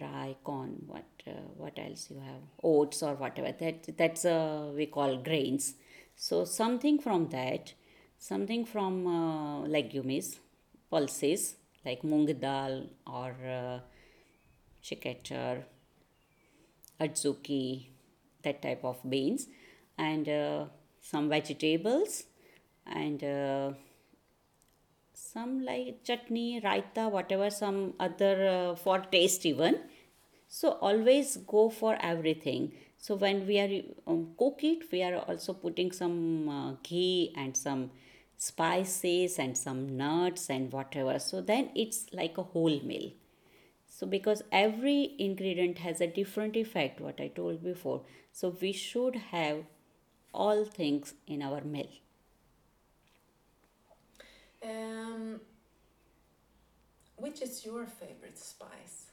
rye 0.00 0.36
corn 0.42 0.82
what 0.86 1.04
uh, 1.26 1.32
what 1.56 1.78
else 1.78 2.10
you 2.10 2.18
have? 2.20 2.42
Oats 2.62 3.02
or 3.02 3.14
whatever. 3.14 3.52
That 3.52 3.96
that's 3.96 4.24
uh, 4.24 4.72
we 4.74 4.86
call 4.86 5.18
grains. 5.18 5.74
So 6.16 6.44
something 6.44 6.98
from 6.98 7.28
that 7.28 7.74
something 8.18 8.64
from 8.64 9.06
uh, 9.06 9.60
legumes 9.68 10.38
pulses 10.90 11.56
like 11.84 12.02
mung 12.02 12.26
dal 12.26 12.86
or 13.06 13.34
uh, 13.44 13.78
chikator 14.82 15.64
adzuki, 17.00 17.88
that 18.42 18.62
type 18.62 18.84
of 18.84 18.98
beans, 19.08 19.48
and 19.98 20.28
uh, 20.28 20.64
some 21.00 21.28
vegetables, 21.28 22.24
and 22.86 23.22
uh, 23.22 23.72
some 25.36 25.60
like 25.64 26.02
chutney, 26.02 26.60
raita, 26.64 27.10
whatever, 27.10 27.50
some 27.50 27.92
other 28.00 28.34
uh, 28.48 28.74
for 28.74 28.98
taste 29.14 29.44
even. 29.44 29.78
So 30.48 30.70
always 30.88 31.36
go 31.54 31.68
for 31.68 31.96
everything. 32.00 32.72
So 32.96 33.16
when 33.16 33.46
we 33.46 33.58
are 33.64 33.82
um, 34.06 34.28
cook 34.38 34.60
it, 34.62 34.90
we 34.90 35.02
are 35.02 35.16
also 35.16 35.52
putting 35.52 35.92
some 35.92 36.48
uh, 36.48 36.72
ghee 36.82 37.34
and 37.36 37.56
some 37.56 37.90
spices 38.38 39.38
and 39.38 39.58
some 39.58 39.96
nuts 39.96 40.48
and 40.48 40.72
whatever. 40.72 41.18
So 41.18 41.40
then 41.40 41.70
it's 41.74 42.06
like 42.12 42.38
a 42.38 42.42
whole 42.42 42.80
meal. 42.92 43.10
So 43.88 44.06
because 44.06 44.42
every 44.50 45.14
ingredient 45.18 45.78
has 45.78 46.00
a 46.00 46.06
different 46.06 46.56
effect, 46.56 47.00
what 47.00 47.20
I 47.20 47.28
told 47.28 47.62
before. 47.62 48.02
So 48.32 48.56
we 48.60 48.72
should 48.72 49.16
have 49.32 49.64
all 50.32 50.64
things 50.64 51.14
in 51.26 51.42
our 51.42 51.62
meal. 51.62 51.88
Um, 54.66 55.40
which 57.16 57.42
is 57.42 57.64
your 57.64 57.86
favorite 57.86 58.38
spice? 58.38 59.10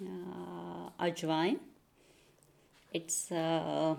Uh, 0.00 0.90
ajwain, 0.98 1.58
it's 2.92 3.32
uh, 3.32 3.94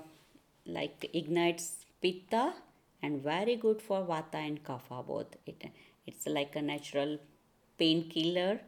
like 0.66 1.10
ignites 1.14 1.86
pitta 2.02 2.54
and 3.02 3.22
very 3.22 3.56
good 3.56 3.82
for 3.82 4.02
vata 4.12 4.40
and 4.48 4.64
kapha 4.64 5.06
both. 5.06 5.36
It 5.46 5.64
it's 6.06 6.28
like 6.28 6.56
a 6.56 6.62
natural 6.62 7.18
painkiller. 7.78 8.62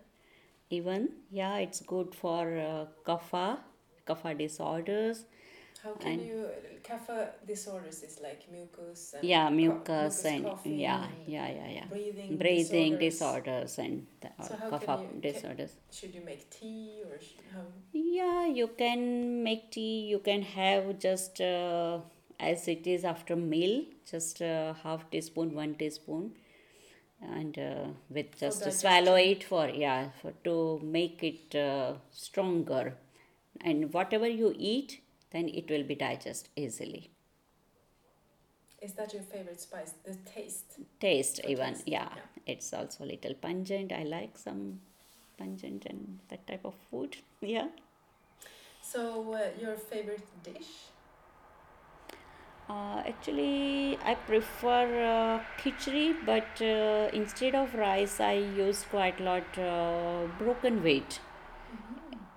Even 0.69 1.09
yeah, 1.31 1.57
it's 1.57 1.81
good 1.81 2.15
for 2.15 2.57
uh, 2.57 2.85
kapha, 3.07 3.59
kapha 4.07 4.37
disorders. 4.37 5.25
How 5.85 5.93
can 5.95 6.11
And- 6.11 6.27
you 6.27 6.41
kapha 6.83 7.17
disorders 7.47 8.03
is 8.03 8.19
like 8.21 8.41
mucus 8.51 9.13
and 9.17 9.27
yeah 9.31 9.47
co- 9.49 9.55
mucus 9.55 10.25
and 10.25 10.45
coughing 10.49 10.79
yeah 10.79 11.07
yeah 11.25 11.47
yeah 11.59 11.69
yeah 11.79 11.87
breathing 12.29 12.37
breathing 12.39 12.97
disorders. 12.97 13.75
disorders, 13.75 13.79
and 13.79 14.07
the, 14.21 14.29
So 14.47 14.53
how 14.53 14.59
cough 14.69 14.85
can 14.85 14.93
up 14.95 15.05
you- 15.05 15.11
can- 15.11 15.21
disorders 15.21 15.73
Should 15.91 16.13
you 16.15 16.21
make 16.21 16.49
tea 16.49 17.01
or 17.09 17.17
how? 17.53 17.63
yeah 17.93 18.45
you 18.59 18.67
can 18.81 19.43
make 19.43 19.71
tea 19.71 19.95
you 20.13 20.19
can 20.19 20.41
have 20.41 20.99
just 20.99 21.41
uh, 21.41 21.99
as 22.39 22.67
it 22.67 22.85
is 22.95 23.03
after 23.05 23.35
meal 23.35 23.75
just 24.11 24.41
uh, 24.41 24.73
half 24.83 25.09
teaspoon 25.11 25.53
one 25.53 25.75
teaspoon 25.75 26.33
and 27.21 27.57
uh, 27.57 27.85
with 28.09 28.37
just 28.39 28.71
swallow 28.79 29.15
it 29.15 29.43
for 29.43 29.67
yeah 29.69 30.09
for 30.21 30.31
to 30.43 30.79
make 30.83 31.23
it 31.23 31.55
uh, 31.55 31.93
stronger 32.11 32.93
and 33.61 33.91
whatever 33.93 34.27
you 34.27 34.53
eat 34.57 34.99
then 35.35 35.49
it 35.61 35.69
will 35.75 35.83
be 35.93 35.95
digest 36.07 36.49
easily 36.65 37.03
Is 38.81 38.93
that 38.93 39.13
your 39.13 39.23
favorite 39.23 39.59
spice? 39.61 39.93
The 40.05 40.15
taste. 40.15 40.79
taste 40.99 41.39
even 41.45 41.73
taste, 41.73 41.87
yeah, 41.87 42.09
yeah. 42.15 42.21
it's 42.45 42.73
also 42.73 43.03
a 43.03 43.09
little 43.13 43.33
pungent 43.35 43.91
i 43.93 44.03
like 44.03 44.37
some 44.37 44.79
pungent 45.37 45.85
and 45.85 46.19
that 46.29 46.45
type 46.47 46.65
of 46.65 46.73
food 46.89 47.17
yeah 47.41 47.67
So 48.81 49.33
uh, 49.33 49.49
your 49.59 49.75
favorite 49.75 50.25
dish? 50.43 50.91
uh, 52.69 53.01
actually 53.11 53.97
i 54.11 54.13
prefer 54.29 54.83
uh, 55.11 55.39
khichdi 55.61 56.05
but 56.29 56.61
uh, 56.69 57.09
instead 57.21 57.55
of 57.61 57.75
rice 57.83 58.19
i 58.29 58.33
use 58.65 58.83
quite 58.95 59.19
a 59.19 59.23
lot 59.31 59.59
uh, 59.69 60.25
broken 60.43 60.81
wheat 60.87 61.19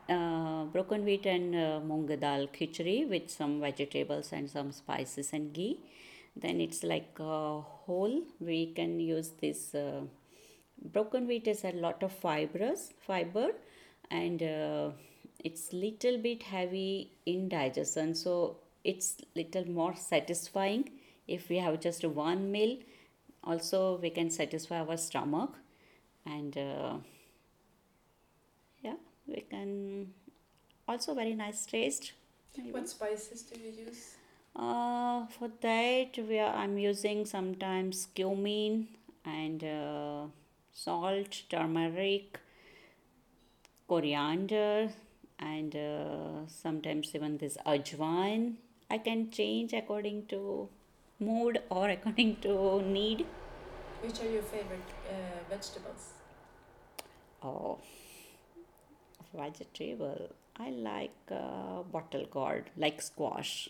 uh, 0.09 0.65
broken 0.65 1.05
wheat 1.05 1.27
and 1.27 1.55
uh, 1.55 1.81
moong 1.89 2.07
dal 2.21 2.47
khichdi 2.59 3.09
with 3.09 3.31
some 3.31 3.61
vegetables 3.61 4.33
and 4.33 4.51
some 4.51 4.73
spices 4.73 5.33
and 5.33 5.53
ghee. 5.53 5.81
Then 6.37 6.61
it's 6.61 6.83
like 6.83 7.17
uh, 7.21 7.61
whole 7.85 8.23
we 8.41 8.73
can 8.73 9.01
use 9.01 9.31
this 9.41 9.75
uh, 9.75 10.03
broken 10.97 11.27
wheat 11.27 11.49
is 11.49 11.65
a 11.65 11.73
lot 11.73 12.03
of 12.03 12.13
fibrous 12.13 12.93
fiber 13.07 13.49
and 14.11 14.43
uh, 14.43 14.91
it's 15.45 15.73
little 15.73 16.19
bit 16.19 16.43
heavy 16.43 17.13
in 17.27 17.49
digestion. 17.49 18.15
So 18.15 18.57
it's 18.85 19.17
little 19.35 19.69
more 19.69 19.95
satisfying 19.95 20.91
if 21.27 21.49
we 21.49 21.59
have 21.59 21.81
just 21.81 22.05
one 22.05 22.51
meal. 22.51 22.79
Also 23.45 23.99
we 24.03 24.11
can 24.11 24.31
satisfy 24.31 24.81
our 24.81 24.97
stomach 24.97 25.57
and 26.27 26.57
uh, 26.57 26.95
we 29.29 29.43
can 29.43 30.12
also 30.89 31.14
very 31.14 31.35
nice 31.35 31.66
taste 31.66 32.12
maybe. 32.59 32.72
What 32.72 32.89
spices 32.89 33.43
do 33.43 33.61
you 33.61 33.87
use? 33.87 34.16
Uh, 34.57 35.26
for 35.26 35.51
that, 35.61 36.18
we 36.29 36.39
are, 36.39 36.55
I'm 36.55 36.79
using 36.79 37.24
sometimes 37.24 38.09
cumin 38.14 38.89
and 39.24 39.62
uh, 39.62 40.24
salt, 40.72 41.43
turmeric, 41.49 42.41
coriander, 43.87 44.91
and 45.39 45.76
uh, 45.76 46.47
sometimes 46.49 47.14
even 47.14 47.39
this 47.39 47.57
ajwain. 47.66 48.55
I 48.91 48.99
can 48.99 49.31
change 49.31 49.72
according 49.72 50.26
to 50.26 50.68
mood 51.20 51.62
or 51.70 51.89
according 51.91 52.37
to 52.37 52.83
need. 52.83 53.26
Which 54.03 54.20
are 54.20 54.31
your 54.31 54.43
favorite 54.43 54.91
uh, 55.09 55.14
vegetables? 55.49 56.12
Oh, 57.43 57.79
vegetable. 59.39 60.28
I 60.57 60.70
like 60.70 61.16
uh, 61.30 61.82
bottle 61.93 62.26
gourd, 62.30 62.70
like 62.76 63.01
squash. 63.01 63.68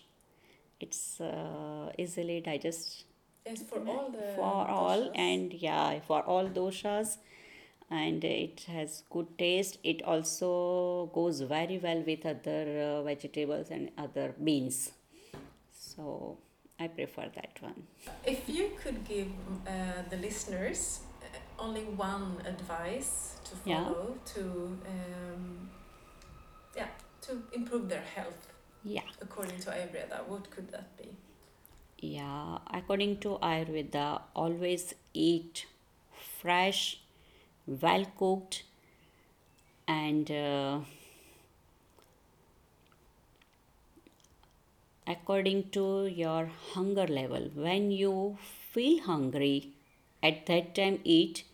It's 0.81 1.21
uh, 1.21 1.93
easily 1.99 2.41
digest. 2.41 3.05
Yes, 3.47 3.63
for 3.63 3.81
all 3.89 4.11
the 4.11 4.33
for 4.37 4.69
all 4.69 5.11
and 5.15 5.53
yeah 5.53 6.01
for 6.07 6.23
all 6.23 6.49
doshas. 6.49 7.19
And 7.91 8.23
it 8.23 8.65
has 8.69 9.03
good 9.11 9.39
taste. 9.39 9.79
It 9.83 10.03
also 10.03 11.11
goes 11.15 11.41
very 11.41 11.79
well 11.79 12.03
with 12.07 12.27
other 12.27 12.65
uh, 12.83 13.03
vegetables 13.03 13.71
and 13.71 13.91
other 13.97 14.35
beans. 14.45 14.93
So 15.73 16.37
i 16.81 16.87
prefer 16.87 17.29
that 17.35 17.61
one. 17.61 17.83
If 18.25 18.49
you 18.49 18.71
could 18.83 19.05
give 19.05 19.29
uh, 19.67 20.03
the 20.11 20.17
listeners 20.17 21.01
only 21.59 21.83
one 21.85 22.41
advice 22.47 23.37
to 23.45 23.55
Yeah. 23.65 23.85
follow 23.85 24.17
to 24.35 24.43
um, 24.93 25.69
yeah 26.77 26.89
to 27.23 27.43
improve 27.53 27.89
their 27.89 28.05
health 28.15 28.47
yeah 28.85 29.03
according 29.21 29.59
to 29.61 29.71
Ayurveda, 29.71 30.27
what 30.27 30.51
could 30.51 30.71
that 30.71 30.97
be? 30.97 31.09
yeah 32.01 32.59
according 32.73 33.17
to 33.19 33.31
ayurveda 33.43 34.21
always 34.35 34.95
eat 35.15 35.67
fresh 36.41 37.01
well 37.67 38.05
cooked 38.17 38.63
and 39.89 40.31
uh, 40.31 40.79
according 45.07 45.69
to 45.71 46.07
your 46.07 46.47
hunger 46.75 47.07
level 47.07 47.51
when 47.55 47.91
you 47.91 48.37
feel 48.73 49.01
hungry 49.03 49.73
at 50.23 50.47
that 50.47 50.75
time 50.75 51.01
eat 51.05 51.45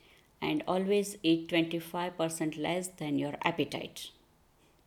and 0.41 0.63
always 0.67 1.17
eat 1.23 1.49
25% 1.49 2.59
less 2.59 2.89
than 2.89 3.19
your 3.19 3.35
appetite. 3.43 4.11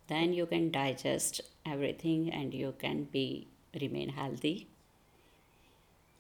Then 0.08 0.34
you 0.34 0.46
can 0.46 0.72
digest 0.72 1.42
everything 1.66 2.32
and 2.32 2.54
you 2.54 2.74
can 2.80 3.06
be 3.06 3.48
remain 3.80 4.10
healthy. 4.10 4.68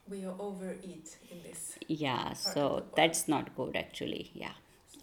We 0.09 0.25
overeat 0.25 1.17
in 1.29 1.43
this. 1.43 1.77
yeah 1.87 2.33
so 2.33 2.83
that's 2.95 3.27
not 3.27 3.55
good 3.55 3.75
actually. 3.75 4.31
Yeah. 4.33 4.53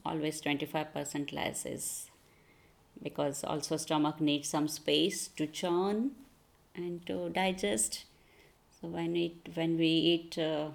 Always 0.05 0.41
25% 0.41 1.33
less 1.33 1.65
is 1.67 2.11
because 3.03 3.45
also 3.45 3.77
stomach 3.77 4.21
needs 4.21 4.49
some 4.49 4.69
space 4.69 5.29
to 5.29 5.47
churn 5.47 6.13
and 6.75 7.05
to 7.07 7.29
digest. 7.31 8.05
So 8.81 8.89
when 8.89 9.17
it 9.17 9.51
when 9.55 9.77
we 9.79 9.87
eat 9.87 10.39
uh, 10.39 10.71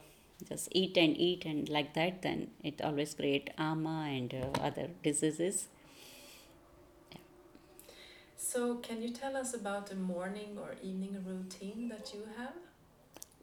just 0.48 0.70
eat 0.72 0.98
and 0.98 1.18
eat 1.18 1.46
and 1.46 1.70
like 1.70 1.94
that 1.94 2.22
then 2.22 2.50
it 2.64 2.82
always 2.82 3.14
create 3.14 3.50
ama 3.58 4.08
and 4.10 4.34
uh, 4.34 4.48
other 4.62 4.88
diseases 5.04 5.68
So, 8.38 8.76
can 8.78 9.02
you 9.04 9.10
tell 9.10 9.36
us 9.38 9.54
about 9.54 9.92
a 9.92 9.96
morning 9.96 10.58
or 10.60 10.76
evening 10.82 11.18
routine 11.26 11.90
that 11.90 12.14
you 12.14 12.24
have? 12.38 12.54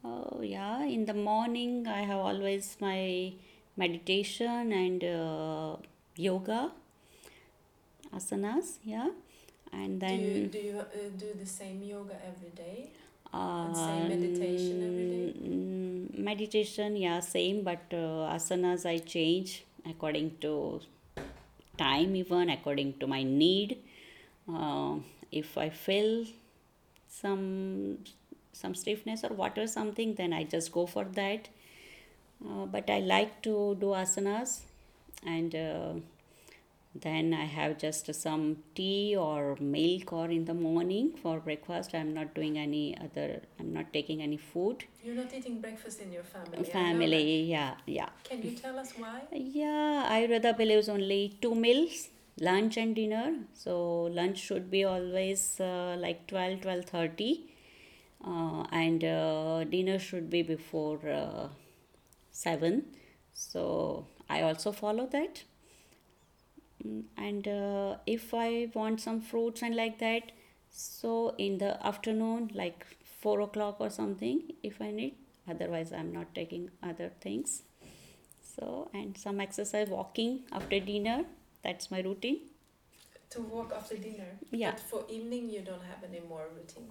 Oh, 0.03 0.41
yeah. 0.41 0.83
In 0.83 1.05
the 1.05 1.13
morning, 1.13 1.87
I 1.87 2.01
have 2.01 2.19
always 2.19 2.77
my 2.79 3.33
meditation 3.75 4.71
and 4.71 5.03
uh, 5.03 5.77
yoga, 6.15 6.71
asanas, 8.15 8.79
yeah. 8.83 9.09
And 9.71 9.99
do 9.99 10.07
you, 10.07 10.11
then 10.11 10.47
do, 10.49 10.57
you 10.59 10.79
uh, 10.79 10.83
do 11.17 11.27
the 11.37 11.45
same 11.45 11.83
yoga 11.83 12.15
every 12.25 12.49
day? 12.49 12.91
Same 13.73 14.07
meditation 14.07 14.81
every 14.87 15.05
day? 15.05 15.33
mm, 15.39 16.17
meditation, 16.17 16.95
yeah, 16.95 17.19
same, 17.19 17.63
but 17.63 17.81
uh, 17.91 18.33
asanas 18.35 18.85
I 18.85 18.97
change 18.99 19.63
according 19.85 20.37
to 20.41 20.81
time, 21.77 22.15
even 22.15 22.49
according 22.49 22.97
to 22.99 23.07
my 23.07 23.23
need. 23.23 23.77
Uh, 24.51 24.95
if 25.31 25.57
I 25.57 25.69
feel 25.69 26.25
some 27.07 27.99
some 28.53 28.73
stiffness 28.73 29.23
or 29.23 29.29
whatever 29.29 29.67
something, 29.67 30.15
then 30.15 30.33
I 30.33 30.43
just 30.43 30.71
go 30.71 30.85
for 30.85 31.03
that. 31.03 31.49
Uh, 32.45 32.65
but 32.65 32.89
I 32.89 32.99
like 32.99 33.41
to 33.43 33.75
do 33.79 33.87
asanas, 33.87 34.61
and 35.25 35.55
uh, 35.55 35.93
then 37.01 37.33
I 37.33 37.45
have 37.45 37.77
just 37.77 38.13
some 38.13 38.57
tea 38.75 39.15
or 39.15 39.55
milk 39.59 40.13
or 40.13 40.25
in 40.29 40.45
the 40.45 40.53
morning 40.53 41.13
for 41.21 41.39
breakfast. 41.39 41.93
I'm 41.93 42.13
not 42.13 42.33
doing 42.33 42.57
any 42.57 42.97
other. 42.97 43.41
I'm 43.59 43.73
not 43.73 43.91
taking 43.93 44.21
any 44.21 44.37
food. 44.37 44.85
You're 45.03 45.15
not 45.15 45.33
eating 45.33 45.61
breakfast 45.61 46.01
in 46.01 46.11
your 46.11 46.23
family. 46.23 46.53
I 46.53 46.57
know 46.57 46.63
that. 46.63 46.71
Family, 46.71 47.43
yeah, 47.43 47.75
yeah. 47.85 48.09
Can 48.23 48.41
you 48.43 48.51
tell 48.51 48.79
us 48.79 48.93
why? 48.97 49.21
Yeah, 49.31 50.05
I 50.07 50.21
Ayurveda 50.21 50.55
believes 50.57 50.89
only 50.89 51.37
two 51.41 51.53
meals, 51.55 52.09
lunch 52.39 52.77
and 52.77 52.95
dinner. 52.95 53.35
So 53.53 54.03
lunch 54.19 54.39
should 54.39 54.69
be 54.71 54.83
always 54.83 55.59
uh, 55.59 55.95
like 55.99 56.27
12, 56.27 56.61
12.30 56.61 57.43
uh, 58.25 58.63
and 58.71 59.03
uh, 59.03 59.63
dinner 59.65 59.99
should 59.99 60.29
be 60.29 60.41
before 60.41 60.99
uh, 61.07 61.47
7. 62.31 62.85
So 63.33 64.07
I 64.29 64.41
also 64.41 64.71
follow 64.71 65.07
that. 65.07 65.43
Mm, 66.85 67.03
And 67.17 67.47
uh, 67.47 67.97
if 68.05 68.33
I 68.33 68.69
want 68.73 69.01
some 69.01 69.21
fruits 69.21 69.61
and 69.61 69.75
like 69.75 69.99
that, 69.99 70.31
so 70.69 71.35
in 71.37 71.57
the 71.57 71.71
afternoon, 71.85 72.51
like 72.53 72.85
4 73.21 73.41
o'clock 73.41 73.77
or 73.79 73.89
something, 73.89 74.41
if 74.63 74.81
I 74.81 74.91
need. 74.91 75.15
Otherwise, 75.49 75.93
I'm 75.93 76.11
not 76.11 76.35
taking 76.35 76.69
other 76.83 77.11
things. 77.21 77.63
So, 78.55 78.89
and 78.93 79.17
some 79.17 79.39
exercise 79.39 79.89
walking 79.89 80.41
after 80.51 80.79
dinner. 80.79 81.25
That's 81.63 81.91
my 81.91 82.01
routine. 82.01 82.39
To 83.31 83.41
walk 83.41 83.73
after 83.75 83.97
dinner. 83.97 84.31
Yeah. 84.51 84.71
But 84.71 84.79
for 84.79 85.03
evening, 85.09 85.49
you 85.49 85.61
don't 85.61 85.83
have 85.83 86.03
any 86.09 86.21
more 86.27 86.47
routine. 86.55 86.89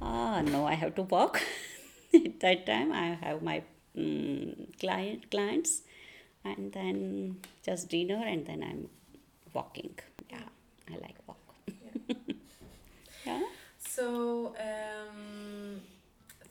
Ah, 0.00 0.40
no, 0.42 0.66
I 0.66 0.74
have 0.74 0.94
to 0.96 1.02
walk. 1.02 1.40
At 2.14 2.40
that 2.40 2.66
time, 2.66 2.92
I 2.92 3.14
have 3.26 3.42
my 3.42 3.62
mm 3.96 4.78
client 4.78 5.30
clients, 5.30 5.82
and 6.44 6.72
then 6.72 7.36
just 7.62 7.88
dinner, 7.88 8.22
and 8.24 8.46
then 8.46 8.62
I'm 8.62 8.88
walking. 9.52 9.94
Yeah, 10.30 10.38
I 10.88 10.92
like 10.94 11.16
walk. 11.26 11.38
Yeah. 11.66 12.14
Yeah. 13.26 13.42
So, 13.78 14.54
um, 14.58 15.80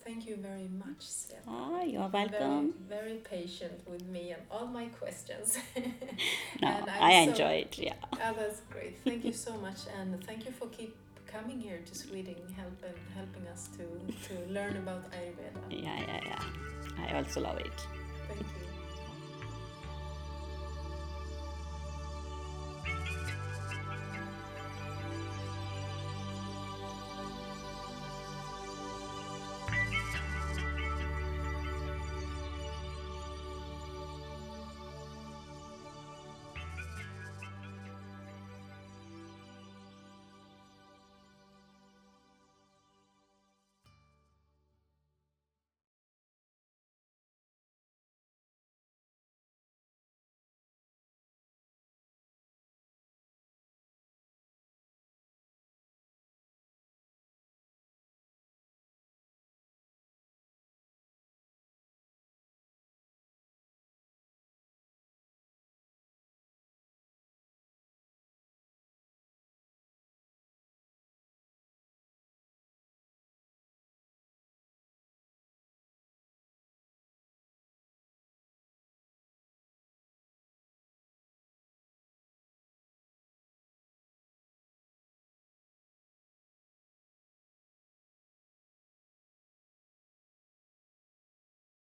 thank 0.05 0.27
you 0.27 0.35
very 0.35 0.67
much, 0.67 0.99
Sveta. 0.99 1.41
Ah, 1.47 1.81
you're 1.81 2.07
Very, 2.09 2.29
welcome. 2.29 2.73
very 2.87 3.15
patient 3.15 3.81
with 3.87 4.05
me 4.07 4.31
and 4.31 4.41
all 4.51 4.67
my 4.67 4.85
questions. 4.85 5.57
No, 6.61 6.67
I 6.99 7.11
enjoy 7.13 7.53
it. 7.65 7.77
Yeah. 7.79 7.93
Oh, 8.13 8.33
that's 8.37 8.61
great. 8.69 8.97
Thank 9.03 9.25
you 9.25 9.33
so 9.33 9.53
much, 9.57 9.79
and 9.97 10.23
thank 10.25 10.45
you 10.45 10.51
for 10.51 10.67
keep 10.67 10.95
coming 11.25 11.59
here 11.59 11.79
to 11.85 11.95
Sweden, 11.95 12.35
help 12.55 12.77
and 12.83 12.97
helping 13.15 13.47
us 13.47 13.69
to 13.77 13.85
to 14.27 14.33
learn 14.53 14.77
about 14.77 15.03
Ayurveda. 15.11 15.61
Yeah, 15.69 15.99
yeah, 16.07 16.21
yeah. 16.25 16.43
I 17.07 17.17
also 17.17 17.41
love 17.41 17.59
it. 17.59 17.77
Thank 18.27 18.41
you. 18.41 18.68